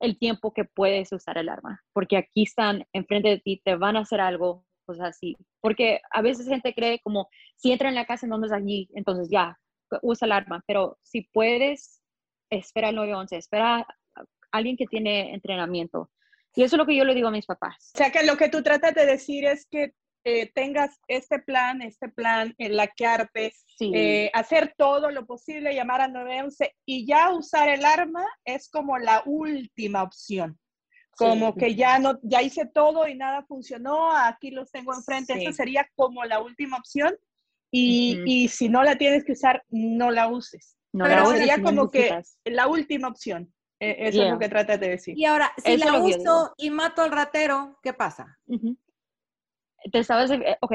el 0.00 0.18
tiempo 0.18 0.52
que 0.52 0.64
puedes 0.64 1.12
usar 1.12 1.38
el 1.38 1.48
arma, 1.48 1.82
porque 1.92 2.16
aquí 2.16 2.42
están 2.42 2.84
enfrente 2.92 3.28
de 3.28 3.38
ti, 3.38 3.60
te 3.64 3.76
van 3.76 3.96
a 3.96 4.00
hacer 4.00 4.20
algo, 4.20 4.64
pues 4.84 5.00
así. 5.00 5.36
Porque 5.60 6.00
a 6.10 6.22
veces 6.22 6.48
gente 6.48 6.74
cree 6.74 7.00
como, 7.02 7.28
si 7.56 7.72
entra 7.72 7.88
en 7.88 7.94
la 7.94 8.06
casa 8.06 8.26
donde 8.26 8.46
es 8.46 8.52
allí, 8.52 8.88
entonces 8.94 9.28
ya, 9.30 9.58
usa 10.02 10.26
el 10.26 10.32
arma, 10.32 10.62
pero 10.66 10.98
si 11.02 11.22
puedes, 11.22 12.02
espera 12.50 12.90
el 12.90 12.96
911, 12.96 13.36
espera 13.36 13.76
a 13.78 13.86
alguien 14.52 14.76
que 14.76 14.86
tiene 14.86 15.34
entrenamiento. 15.34 16.10
Y 16.54 16.62
eso 16.62 16.76
es 16.76 16.78
lo 16.78 16.86
que 16.86 16.96
yo 16.96 17.04
le 17.04 17.14
digo 17.14 17.28
a 17.28 17.32
mis 17.32 17.46
papás. 17.46 17.92
O 17.94 17.98
sea, 17.98 18.10
que 18.10 18.24
lo 18.24 18.36
que 18.36 18.48
tú 18.48 18.62
tratas 18.62 18.94
de 18.94 19.04
decir 19.04 19.44
es 19.44 19.66
que 19.66 19.92
eh, 20.28 20.50
tengas 20.52 20.98
este 21.06 21.38
plan, 21.38 21.80
este 21.82 22.08
plan, 22.08 22.52
en 22.58 22.76
la 22.76 22.88
que 22.88 23.06
eh, 23.78 24.28
hacer 24.34 24.74
todo 24.76 25.12
lo 25.12 25.24
posible, 25.24 25.72
llamar 25.72 26.00
al 26.00 26.12
911 26.12 26.74
y 26.84 27.06
ya 27.06 27.30
usar 27.30 27.68
el 27.68 27.84
arma 27.84 28.26
es 28.44 28.68
como 28.68 28.98
la 28.98 29.22
última 29.24 30.02
opción. 30.02 30.58
Como 31.16 31.54
que 31.54 31.76
ya 31.76 32.00
no, 32.00 32.18
ya 32.24 32.42
hice 32.42 32.66
todo 32.66 33.06
y 33.06 33.14
nada 33.14 33.44
funcionó, 33.46 34.10
aquí 34.10 34.50
los 34.50 34.72
tengo 34.72 34.92
enfrente, 34.92 35.32
eso 35.40 35.52
sería 35.52 35.88
como 35.94 36.24
la 36.24 36.42
última 36.42 36.76
opción. 36.76 37.14
Y, 37.70 38.20
y, 38.26 38.48
si 38.48 38.68
no 38.68 38.82
la 38.82 38.98
tienes 38.98 39.24
que 39.24 39.32
usar, 39.32 39.62
no 39.68 40.10
la 40.10 40.26
uses. 40.26 40.76
No 40.92 41.04
Pero 41.04 41.26
sería 41.30 41.62
como 41.62 41.88
que 41.88 42.20
la 42.44 42.66
última 42.66 43.06
opción. 43.06 43.52
E, 43.78 44.08
eso 44.08 44.24
es 44.24 44.30
lo 44.30 44.38
que 44.40 44.48
tratas 44.48 44.80
de 44.80 44.88
decir. 44.88 45.16
Y 45.16 45.24
ahora, 45.24 45.52
si 45.56 45.76
la 45.76 46.00
uso 46.00 46.52
y 46.56 46.70
mato 46.70 47.02
al 47.02 47.12
ratero, 47.12 47.78
¿qué 47.82 47.92
pasa? 47.92 48.38
Pensabas, 49.90 50.30
eh, 50.30 50.56
ok, 50.60 50.72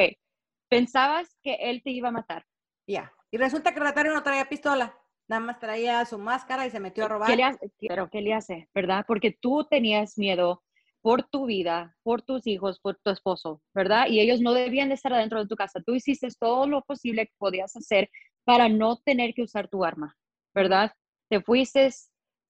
pensabas 0.69 1.37
que 1.43 1.55
él 1.55 1.81
te 1.83 1.91
iba 1.91 2.09
a 2.09 2.13
matar. 2.13 2.45
Ya. 2.87 3.13
Y 3.31 3.37
resulta 3.37 3.71
que 3.71 3.79
el 3.79 3.85
ratero 3.85 4.13
no 4.13 4.23
traía 4.23 4.49
pistola. 4.49 4.97
Nada 5.27 5.41
más 5.41 5.59
traía 5.59 6.03
su 6.05 6.17
máscara 6.17 6.65
y 6.65 6.71
se 6.71 6.79
metió 6.79 7.05
a 7.05 7.07
robar. 7.07 7.57
pero 7.79 8.09
¿qué 8.09 8.21
le 8.21 8.33
hace? 8.33 8.69
¿Verdad? 8.73 9.05
Porque 9.07 9.31
tú 9.31 9.65
tenías 9.69 10.17
miedo 10.17 10.61
por 11.01 11.23
tu 11.23 11.45
vida, 11.45 11.95
por 12.03 12.21
tus 12.21 12.45
hijos, 12.47 12.79
por 12.79 12.97
tu 12.97 13.11
esposo, 13.11 13.61
¿verdad? 13.73 14.07
Y 14.07 14.19
ellos 14.19 14.39
no 14.41 14.53
debían 14.53 14.89
de 14.89 14.95
estar 14.95 15.13
adentro 15.13 15.39
de 15.39 15.47
tu 15.47 15.55
casa. 15.55 15.81
Tú 15.85 15.95
hiciste 15.95 16.27
todo 16.39 16.67
lo 16.67 16.81
posible 16.83 17.27
que 17.27 17.33
podías 17.37 17.75
hacer 17.75 18.09
para 18.43 18.69
no 18.69 18.97
tener 18.97 19.33
que 19.33 19.43
usar 19.43 19.67
tu 19.67 19.83
arma, 19.83 20.15
¿verdad? 20.53 20.91
Te 21.29 21.41
fuiste, 21.41 21.89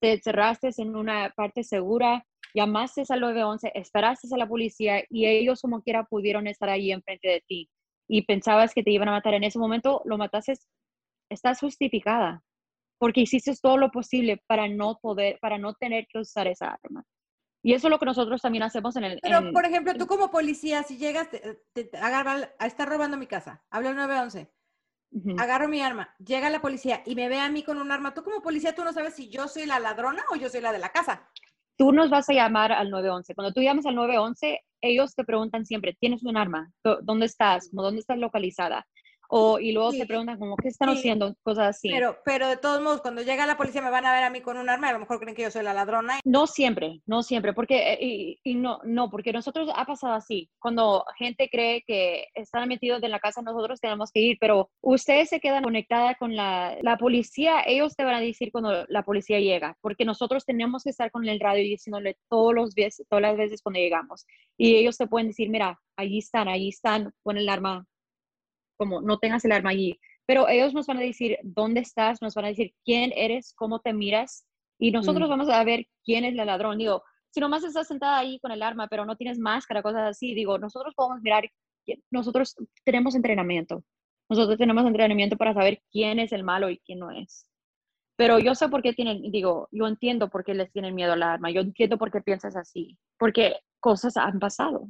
te 0.02 0.20
cerraste 0.20 0.72
en 0.78 0.96
una 0.96 1.32
parte 1.36 1.64
segura, 1.64 2.26
llamaste 2.54 3.04
al 3.10 3.22
911, 3.22 3.72
esperaste 3.76 4.28
a 4.34 4.38
la 4.38 4.48
policía 4.48 5.04
y 5.10 5.26
ellos 5.26 5.62
como 5.62 5.82
quiera 5.82 6.04
pudieron 6.04 6.48
estar 6.48 6.70
ahí 6.70 6.92
enfrente 6.92 7.28
de 7.28 7.44
ti 7.48 7.70
y 8.08 8.24
pensabas 8.24 8.74
que 8.74 8.84
te 8.84 8.92
iban 8.92 9.10
a 9.10 9.14
matar. 9.14 9.34
En 9.34 9.44
ese 9.44 9.60
momento, 9.60 10.02
lo 10.06 10.18
mataste, 10.18 10.54
estás 11.30 11.60
justificada 11.60 12.44
porque 12.98 13.22
hiciste 13.22 13.54
todo 13.62 13.78
lo 13.78 13.90
posible 13.90 14.44
para 14.48 14.68
no 14.68 15.00
poder, 15.02 15.40
para 15.42 15.58
no 15.58 15.74
tener 15.74 16.06
que 16.08 16.20
usar 16.20 16.48
esa 16.48 16.78
arma. 16.84 17.04
Y 17.64 17.74
eso 17.74 17.88
es 17.88 17.92
lo 17.92 18.00
que 18.00 18.06
nosotros 18.06 18.42
también 18.42 18.64
hacemos 18.64 18.96
en 18.96 19.04
el... 19.06 19.20
Pero, 19.22 19.52
por 19.52 19.66
ejemplo, 19.66 19.94
tú 19.96 20.08
como 20.08 20.30
policía, 20.30 20.84
si 20.84 20.98
llegas, 20.98 21.30
te, 21.30 21.90
a 21.94 22.68
estar 22.68 22.90
robando 22.90 23.18
mi 23.18 23.28
casa, 23.28 23.64
habla 23.70 23.92
el 23.92 23.96
911, 23.96 24.52
agarro 25.38 25.68
mi 25.68 25.82
arma, 25.82 26.16
llega 26.20 26.50
la 26.50 26.62
policía 26.62 27.02
y 27.06 27.16
me 27.16 27.30
ve 27.30 27.40
a 27.40 27.50
mí 27.50 27.64
con 27.64 27.78
un 27.80 27.92
arma, 27.92 28.14
tú 28.14 28.24
como 28.24 28.42
policía, 28.42 28.76
tú 28.76 28.84
no 28.84 28.94
sabes 28.94 29.16
si 29.16 29.30
yo 29.30 29.48
soy 29.48 29.66
la 29.66 29.80
ladrona 29.80 30.24
o 30.32 30.36
yo 30.36 30.50
soy 30.50 30.62
la 30.62 30.72
de 30.72 30.80
la 30.80 30.90
casa 30.90 31.30
tú 31.78 31.92
nos 31.92 32.10
vas 32.10 32.30
a 32.30 32.34
llamar 32.34 32.72
al 32.72 32.90
911. 32.90 33.36
Cuando 33.36 33.54
tú 33.54 33.62
llamas 33.62 33.86
al 33.86 33.96
911, 33.96 34.62
ellos 34.82 35.16
te 35.16 35.24
preguntan 35.24 35.66
siempre, 35.66 35.96
¿tienes 36.00 36.24
un 36.24 36.38
arma? 36.38 36.72
¿Dónde 37.04 37.26
estás? 37.26 37.70
¿Dónde 37.72 38.00
estás 38.00 38.18
localizada? 38.18 38.86
O, 39.34 39.60
y 39.60 39.72
luego 39.72 39.92
te 39.92 40.06
preguntan 40.06 40.38
como, 40.38 40.58
¿qué 40.58 40.68
están 40.68 40.90
haciendo? 40.90 41.34
Cosas 41.42 41.78
así. 41.78 41.90
Pero, 41.90 42.18
pero 42.26 42.50
de 42.50 42.58
todos 42.58 42.82
modos, 42.82 43.00
cuando 43.00 43.22
llega 43.22 43.46
la 43.46 43.56
policía 43.56 43.82
me 43.82 43.90
van 43.90 44.06
a 44.06 44.12
ver 44.12 44.26
a 44.26 44.30
mí 44.30 44.42
con 44.42 44.58
un 44.58 44.68
arma 44.68 44.88
y 44.88 44.90
a 44.90 44.94
lo 44.94 45.00
mejor 45.00 45.22
creen 45.22 45.38
que 45.38 45.44
yo 45.44 45.52
soy 45.52 45.64
la 45.64 45.74
ladrona. 45.74 46.20
No 46.26 46.48
siempre, 46.48 47.00
no 47.06 47.24
siempre, 47.24 47.54
porque, 47.54 47.94
eh, 47.94 48.40
y, 48.44 48.56
no, 48.56 48.82
no, 48.84 49.10
porque 49.10 49.32
nosotros 49.32 49.70
ha 49.74 49.86
pasado 49.86 50.16
así. 50.16 50.50
Cuando 50.60 51.06
gente 51.18 51.48
cree 51.50 51.82
que 51.88 52.26
están 52.36 52.68
metidos 52.68 53.02
en 53.04 53.12
la 53.12 53.20
casa, 53.20 53.42
nosotros 53.42 53.80
tenemos 53.80 54.12
que 54.12 54.20
ir, 54.20 54.38
pero 54.38 54.70
ustedes 54.82 55.30
se 55.30 55.40
quedan 55.40 55.64
conectadas 55.64 56.18
con 56.20 56.36
la, 56.36 56.76
la 56.82 56.98
policía, 56.98 57.62
ellos 57.66 57.96
te 57.96 58.04
van 58.04 58.16
a 58.16 58.20
decir 58.20 58.52
cuando 58.52 58.86
la 58.90 59.04
policía 59.04 59.40
llega, 59.40 59.78
porque 59.80 60.04
nosotros 60.04 60.44
tenemos 60.44 60.84
que 60.84 60.90
estar 60.90 61.10
con 61.10 61.26
el 61.26 61.40
radio 61.40 61.64
diciéndole 61.64 62.18
todos 62.30 62.54
los 62.54 62.76
veces, 62.76 63.08
todas 63.10 63.22
las 63.22 63.38
veces 63.38 63.62
cuando 63.62 63.80
llegamos. 63.80 64.26
Y 64.58 64.76
ellos 64.76 64.98
te 64.98 65.08
pueden 65.08 65.30
decir, 65.30 65.50
mira, 65.50 65.80
allí 65.96 66.18
están, 66.18 66.50
allí 66.50 66.68
están, 66.68 67.14
con 67.24 67.38
el 67.38 67.48
arma 67.48 67.86
como 68.82 69.00
no 69.00 69.20
tengas 69.20 69.46
el 69.46 69.52
arma 69.52 69.70
allí. 69.70 70.00
Pero 70.26 70.50
ellos 70.50 70.74
nos 70.74 70.88
van 70.88 70.98
a 70.98 71.02
decir 71.02 71.38
dónde 71.44 71.82
estás, 71.82 72.20
nos 72.20 72.34
van 72.34 72.46
a 72.46 72.48
decir 72.48 72.74
quién 72.84 73.12
eres, 73.16 73.54
cómo 73.56 73.80
te 73.80 73.94
miras, 73.94 74.48
y 74.80 74.90
nosotros 74.90 75.28
mm. 75.28 75.30
vamos 75.30 75.50
a 75.50 75.64
ver 75.64 75.86
quién 76.04 76.26
es 76.26 76.36
el 76.36 76.48
ladrón. 76.48 76.80
Digo, 76.80 77.04
si 77.30 77.40
nomás 77.40 77.64
estás 77.64 77.88
sentada 77.88 78.18
ahí 78.18 78.40
con 78.40 78.52
el 78.52 78.64
arma, 78.64 78.88
pero 78.88 79.06
no 79.06 79.16
tienes 79.18 79.38
máscara, 79.38 79.84
cosas 79.84 80.10
así, 80.10 80.34
digo, 80.34 80.58
nosotros 80.58 80.96
podemos 80.96 81.22
mirar, 81.22 81.48
nosotros 82.10 82.56
tenemos 82.84 83.14
entrenamiento. 83.14 83.84
Nosotros 84.32 84.58
tenemos 84.58 84.84
entrenamiento 84.84 85.38
para 85.38 85.54
saber 85.54 85.80
quién 85.92 86.18
es 86.18 86.32
el 86.32 86.44
malo 86.44 86.72
y 86.72 86.80
quién 86.80 86.98
no 86.98 87.12
es. 87.12 87.46
Pero 88.16 88.40
yo 88.40 88.56
sé 88.56 88.68
por 88.68 88.82
qué 88.82 88.94
tienen, 88.94 89.32
digo, 89.32 89.68
yo 89.70 89.86
entiendo 89.86 90.28
por 90.32 90.44
qué 90.44 90.56
les 90.56 90.72
tienen 90.72 90.96
miedo 90.96 91.14
al 91.14 91.22
arma, 91.22 91.52
yo 91.52 91.62
entiendo 91.62 92.00
por 92.00 92.12
qué 92.12 92.22
piensas 92.22 92.56
así, 92.56 92.98
porque 93.20 93.58
cosas 93.80 94.18
han 94.18 94.40
pasado. 94.40 94.88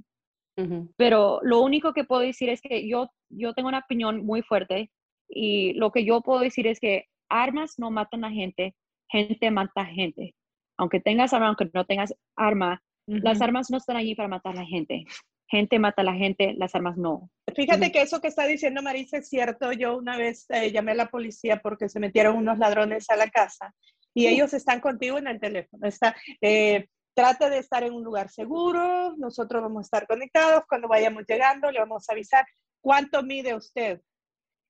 Pero 0.97 1.39
lo 1.43 1.61
único 1.61 1.93
que 1.93 2.03
puedo 2.03 2.21
decir 2.21 2.49
es 2.49 2.61
que 2.61 2.87
yo, 2.87 3.09
yo 3.29 3.53
tengo 3.53 3.69
una 3.69 3.79
opinión 3.79 4.25
muy 4.25 4.41
fuerte 4.43 4.91
y 5.27 5.73
lo 5.73 5.91
que 5.91 6.05
yo 6.05 6.21
puedo 6.21 6.39
decir 6.41 6.67
es 6.67 6.79
que 6.79 7.05
armas 7.29 7.79
no 7.79 7.89
matan 7.89 8.25
a 8.25 8.31
gente, 8.31 8.75
gente 9.09 9.49
mata 9.49 9.81
a 9.81 9.85
gente. 9.85 10.35
Aunque 10.77 10.99
tengas 10.99 11.33
arma, 11.33 11.47
aunque 11.47 11.69
no 11.73 11.85
tengas 11.85 12.13
arma, 12.35 12.81
las 13.07 13.41
armas 13.41 13.69
no 13.71 13.77
están 13.77 13.97
allí 13.97 14.15
para 14.15 14.29
matar 14.29 14.53
a 14.53 14.61
la 14.61 14.65
gente. 14.65 15.05
Gente 15.47 15.79
mata 15.79 16.01
a 16.01 16.05
la 16.05 16.13
gente, 16.13 16.53
las 16.57 16.75
armas 16.75 16.97
no. 16.97 17.29
Fíjate 17.55 17.91
que 17.91 18.01
eso 18.01 18.21
que 18.21 18.29
está 18.29 18.45
diciendo 18.45 18.81
Marisa 18.81 19.17
es 19.17 19.27
cierto. 19.27 19.73
Yo 19.73 19.97
una 19.97 20.17
vez 20.17 20.45
eh, 20.49 20.71
llamé 20.71 20.91
a 20.91 20.95
la 20.95 21.09
policía 21.09 21.61
porque 21.61 21.89
se 21.89 21.99
metieron 21.99 22.37
unos 22.37 22.57
ladrones 22.57 23.09
a 23.09 23.17
la 23.17 23.29
casa 23.29 23.73
y 24.13 24.27
ellos 24.27 24.53
están 24.53 24.79
contigo 24.79 25.17
en 25.17 25.27
el 25.27 25.39
teléfono. 25.39 25.87
Está, 25.87 26.15
eh, 26.41 26.87
trate 27.13 27.49
de 27.49 27.59
estar 27.59 27.83
en 27.83 27.93
un 27.93 28.03
lugar 28.03 28.29
seguro, 28.29 29.15
nosotros 29.17 29.61
vamos 29.61 29.79
a 29.79 29.87
estar 29.87 30.07
conectados, 30.07 30.63
cuando 30.67 30.87
vayamos 30.87 31.23
llegando 31.27 31.71
le 31.71 31.79
vamos 31.79 32.07
a 32.07 32.13
avisar 32.13 32.45
cuánto 32.81 33.23
mide 33.23 33.55
usted, 33.55 34.01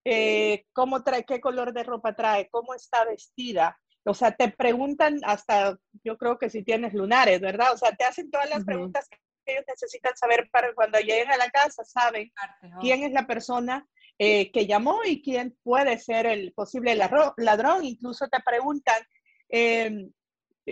eh, 0.06 0.66
cómo 0.74 1.04
trae, 1.04 1.24
qué 1.26 1.40
color 1.40 1.74
de 1.74 1.84
ropa 1.84 2.16
trae, 2.16 2.50
cómo 2.50 2.74
está 2.74 3.06
vestida. 3.06 3.78
O 4.04 4.14
sea, 4.14 4.32
te 4.32 4.50
preguntan 4.50 5.20
hasta, 5.24 5.78
yo 6.04 6.18
creo 6.18 6.40
que 6.40 6.50
si 6.50 6.64
tienes 6.64 6.94
lunares, 6.94 7.40
¿verdad? 7.40 7.74
O 7.74 7.78
sea, 7.78 7.92
te 7.92 8.04
hacen 8.04 8.32
todas 8.32 8.50
las 8.50 8.64
preguntas 8.66 9.08
que 9.10 9.20
ellos 9.46 9.64
necesitan 9.68 10.16
saber 10.18 10.50
para 10.52 10.74
cuando 10.74 11.00
lleguen 11.00 11.30
a 11.30 11.38
la 11.38 11.50
casa, 11.50 11.84
saben 11.84 12.32
quién 12.80 13.04
es 13.04 13.12
la 13.12 13.28
persona 13.28 13.88
eh, 14.18 14.52
que 14.52 14.66
llamó 14.66 15.00
y 15.04 15.22
quién 15.22 15.58
puede 15.64 15.98
ser 16.00 16.26
el 16.26 16.52
posible 16.54 16.96
ladrón. 16.96 17.86
Incluso 17.86 18.28
te 18.28 18.40
preguntan, 18.40 19.02
eh, 19.50 19.86
eh, 19.88 20.12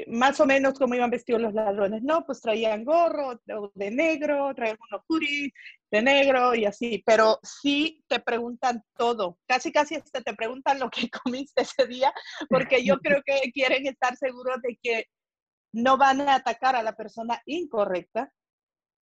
más 0.07 0.39
o 0.39 0.45
menos 0.45 0.77
cómo 0.77 0.95
iban 0.95 1.09
vestidos 1.09 1.41
los 1.41 1.53
ladrones. 1.53 2.03
No, 2.03 2.25
pues 2.25 2.41
traían 2.41 2.83
gorro 2.83 3.41
de 3.73 3.91
negro, 3.91 4.53
traían 4.53 4.77
unos 4.89 5.05
puris 5.07 5.51
de 5.91 6.01
negro 6.01 6.53
y 6.55 6.65
así, 6.65 7.03
pero 7.05 7.39
sí 7.43 8.03
te 8.07 8.19
preguntan 8.19 8.83
todo, 8.95 9.39
casi 9.47 9.71
casi 9.71 9.95
hasta 9.95 10.21
te 10.21 10.35
preguntan 10.35 10.79
lo 10.79 10.89
que 10.89 11.09
comiste 11.23 11.63
ese 11.63 11.87
día, 11.87 12.13
porque 12.49 12.83
yo 12.83 12.97
creo 13.03 13.21
que 13.25 13.51
quieren 13.51 13.87
estar 13.87 14.15
seguros 14.15 14.61
de 14.61 14.77
que 14.81 15.05
no 15.71 15.97
van 15.97 16.21
a 16.21 16.35
atacar 16.35 16.75
a 16.75 16.83
la 16.83 16.93
persona 16.93 17.41
incorrecta, 17.45 18.31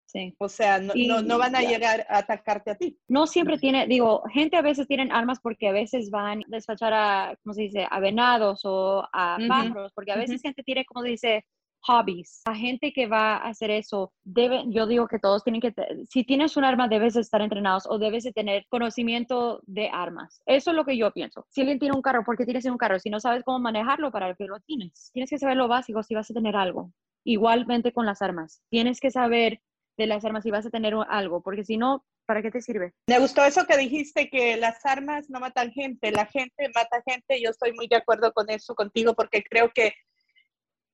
Sí. 0.08 0.34
O 0.40 0.48
sea, 0.48 0.80
no, 0.80 0.94
no, 1.22 1.38
van 1.38 1.56
a 1.56 1.62
llegar 1.62 2.08
a 2.10 2.20
atacarte 2.20 2.72
a 2.72 2.76
ti. 2.76 2.98
No 3.10 3.28
siempre 3.28 3.58
tiene, 3.58 3.88
digo, 3.88 4.24
gente 4.34 4.56
a 4.56 4.62
veces 4.62 4.88
tienen 4.88 5.12
armas 5.12 5.40
porque 5.42 5.68
a 5.68 5.74
veces 5.74 6.10
van 6.10 6.40
a 6.40 6.46
despachar 6.48 6.94
a, 6.94 7.38
¿cómo 7.44 7.54
se 7.54 7.64
dice?, 7.64 7.86
a 7.90 8.00
venados 8.00 8.62
o 8.64 9.04
a 9.12 9.38
pájaros, 9.48 9.92
porque 9.94 10.14
a 10.14 10.18
veces 10.18 10.42
gente 10.42 10.64
tiene, 10.64 10.86
como 10.86 11.04
dice, 11.04 11.44
hobbies. 11.82 12.42
La 12.46 12.56
gente 12.56 12.94
que 12.94 13.08
va 13.08 13.36
a 13.36 13.50
hacer 13.50 13.70
eso, 13.70 14.14
debe, 14.24 14.64
yo 14.68 14.88
digo 14.88 15.08
que 15.08 15.20
todos 15.20 15.44
tienen 15.44 15.62
que, 15.62 15.74
si 16.10 16.24
tienes 16.24 16.56
un 16.58 16.64
arma, 16.64 16.88
debes 16.88 17.16
estar 17.16 17.42
entrenados 17.42 17.86
o 17.88 18.00
debes 18.00 18.24
de 18.24 18.32
tener 18.32 18.66
conocimiento 18.70 19.62
de 19.66 19.90
armas. 19.92 20.42
Eso 20.46 20.72
es 20.72 20.76
lo 20.76 20.86
que 20.86 20.98
yo 20.98 21.12
pienso. 21.12 21.46
Si 21.50 21.62
alguien 21.62 21.80
tiene 21.80 21.96
un 21.96 22.02
carro, 22.02 22.24
¿por 22.24 22.38
qué 22.38 22.46
tienes 22.46 22.66
un 22.66 22.78
carro? 22.78 23.00
Si 23.00 23.10
no 23.10 23.20
sabes 23.20 23.44
cómo 23.44 23.60
manejarlo, 23.60 24.12
¿para 24.12 24.34
qué 24.36 24.46
lo 24.46 24.60
tienes? 24.62 25.12
Tienes 25.14 25.30
que 25.30 25.38
saber 25.38 25.58
lo 25.58 25.68
básico 25.68 26.02
si 26.02 26.16
vas 26.16 26.32
a 26.32 26.34
tener 26.34 26.56
algo. 26.56 26.92
Igualmente 27.26 27.92
con 27.92 28.06
las 28.06 28.22
armas. 28.22 28.62
Tienes 28.70 29.02
que 29.02 29.12
saber 29.12 29.60
de 29.98 30.08
las 30.08 30.24
armas 30.24 30.46
y 30.46 30.52
vas 30.52 30.66
a 30.66 30.70
tener 30.70 30.94
algo, 31.10 31.42
porque 31.42 31.64
si 31.64 31.78
no, 31.78 32.06
¿para 32.26 32.42
qué 32.42 32.52
te 32.52 32.62
sirve? 32.62 32.94
Me 33.08 33.20
gustó 33.20 33.44
eso 33.44 33.66
que 33.66 33.78
dijiste, 33.78 34.30
que 34.30 34.58
las 34.58 34.86
armas 34.86 35.30
no 35.30 35.40
matan 35.40 35.72
gente, 35.72 36.12
la 36.12 36.26
gente 36.28 36.70
mata 36.74 37.02
gente. 37.06 37.42
Yo 37.42 37.50
estoy 37.50 37.74
muy 37.74 37.88
de 37.88 37.96
acuerdo 37.96 38.32
con 38.34 38.50
eso 38.50 38.76
contigo, 38.76 39.16
porque 39.16 39.44
creo 39.44 39.72
que, 39.74 39.94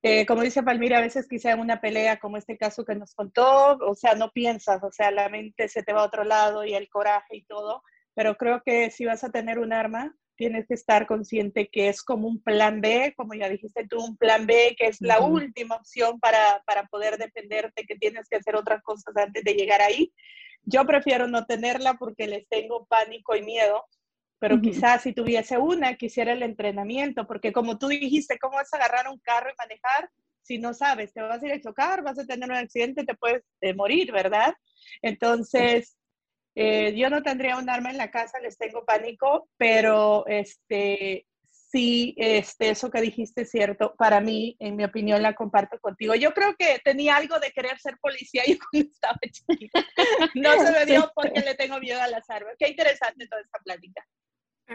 eh, 0.03 0.25
como 0.25 0.41
dice 0.41 0.63
Palmira, 0.63 0.99
a 0.99 1.01
veces 1.01 1.27
quizá 1.27 1.51
en 1.51 1.59
una 1.59 1.81
pelea 1.81 2.17
como 2.19 2.37
este 2.37 2.57
caso 2.57 2.85
que 2.85 2.95
nos 2.95 3.13
contó, 3.13 3.77
o 3.77 3.95
sea, 3.95 4.15
no 4.15 4.31
piensas, 4.31 4.81
o 4.83 4.91
sea, 4.91 5.11
la 5.11 5.27
mente 5.27 5.67
se 5.67 5.83
te 5.83 5.93
va 5.93 6.01
a 6.01 6.05
otro 6.05 6.23
lado 6.23 6.63
y 6.63 6.73
el 6.73 6.89
coraje 6.89 7.37
y 7.37 7.45
todo, 7.45 7.83
pero 8.13 8.35
creo 8.35 8.61
que 8.65 8.89
si 8.91 9.05
vas 9.05 9.23
a 9.23 9.31
tener 9.31 9.59
un 9.59 9.73
arma, 9.73 10.15
tienes 10.35 10.67
que 10.67 10.73
estar 10.73 11.07
consciente 11.07 11.69
que 11.71 11.89
es 11.89 12.01
como 12.01 12.27
un 12.27 12.41
plan 12.41 12.81
B, 12.81 13.13
como 13.15 13.33
ya 13.33 13.49
dijiste 13.49 13.87
tú, 13.87 14.03
un 14.03 14.17
plan 14.17 14.45
B, 14.45 14.75
que 14.77 14.87
es 14.87 15.01
la 15.01 15.19
última 15.19 15.75
opción 15.75 16.19
para, 16.19 16.63
para, 16.65 16.85
poder 16.87 17.17
defenderte, 17.17 17.85
que 17.85 17.95
tienes 17.95 18.27
que 18.27 18.37
hacer 18.37 18.55
otras 18.55 18.81
cosas 18.83 19.15
antes 19.15 19.43
de 19.43 19.53
llegar 19.53 19.81
ahí. 19.81 20.13
Yo 20.63 20.85
prefiero 20.85 21.27
no 21.27 21.45
tenerla 21.45 21.95
porque 21.95 22.27
les 22.27 22.47
tengo 22.47 22.85
pánico 22.85 23.35
y 23.35 23.41
miedo, 23.41 23.85
pero 24.39 24.59
quizás 24.59 25.03
si 25.03 25.13
tuviese 25.13 25.57
una, 25.57 25.95
quisiera 25.95 26.33
el 26.33 26.43
entrenamiento, 26.43 27.25
porque 27.25 27.53
como 27.53 27.77
tú 27.77 27.87
dijiste, 27.87 28.37
¿cómo 28.39 28.55
vas 28.55 28.73
a 28.73 28.75
agarrar 28.75 29.07
un 29.07 29.17
carro 29.19 29.49
y 29.49 29.55
manejar 29.57 30.09
si 30.41 30.57
no 30.57 30.73
sabes? 30.73 31.13
Te 31.13 31.21
vas 31.21 31.41
a 31.41 31.45
ir 31.45 31.53
a 31.53 31.61
chocar, 31.61 32.03
vas 32.03 32.19
a 32.19 32.25
tener 32.25 32.49
un 32.49 32.57
accidente, 32.57 33.05
te 33.05 33.15
puedes 33.15 33.43
eh, 33.61 33.73
morir, 33.73 34.11
¿verdad? 34.11 34.53
Entonces, 35.01 35.95
eh, 36.55 36.93
yo 36.95 37.09
no 37.09 37.23
tendría 37.23 37.57
un 37.57 37.69
arma 37.69 37.89
en 37.89 37.97
la 37.97 38.11
casa, 38.11 38.39
les 38.39 38.57
tengo 38.57 38.85
pánico, 38.85 39.47
pero 39.57 40.25
este, 40.27 41.25
sí, 41.73 42.13
este, 42.17 42.69
eso 42.69 42.91
que 42.91 43.01
dijiste 43.01 43.41
es 43.41 43.51
cierto. 43.51 43.95
Para 43.97 44.21
mí, 44.21 44.55
en 44.59 44.75
mi 44.75 44.83
opinión, 44.83 45.21
la 45.21 45.33
comparto 45.33 45.79
contigo. 45.79 46.13
Yo 46.15 46.33
creo 46.33 46.55
que 46.55 46.79
tenía 46.83 47.15
algo 47.15 47.39
de 47.39 47.51
querer 47.51 47.79
ser 47.79 47.97
policía 47.99 48.43
yo 48.47 48.55
cuando 48.71 48.89
estaba 48.89 49.17
chiquita. 49.31 49.83
No 50.35 50.51
se 50.63 50.71
me 50.71 50.85
dio 50.85 51.11
porque 51.15 51.41
le 51.41 51.55
tengo 51.55 51.79
miedo 51.79 51.99
a 52.01 52.07
las 52.07 52.29
armas. 52.29 52.53
Qué 52.59 52.69
interesante 52.69 53.27
toda 53.27 53.41
esta 53.41 53.59
plática. 53.59 54.05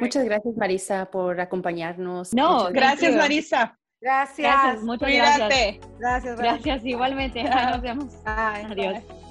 Muchas 0.01 0.25
gracias, 0.25 0.55
Marisa, 0.57 1.11
por 1.11 1.41
acompañarnos. 1.41 2.35
No, 2.35 2.71
gracias, 2.71 3.15
Marisa. 3.15 3.79
Gracias. 4.01 4.83
muchas 4.83 5.11
gracias. 5.11 5.79
Gracias, 5.99 6.37
gracias. 6.37 6.85
igualmente. 6.85 7.43
Nos 7.43 7.81
vemos. 7.81 8.15
Adiós. 8.25 9.28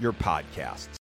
your 0.00 0.12
podcast. 0.12 0.95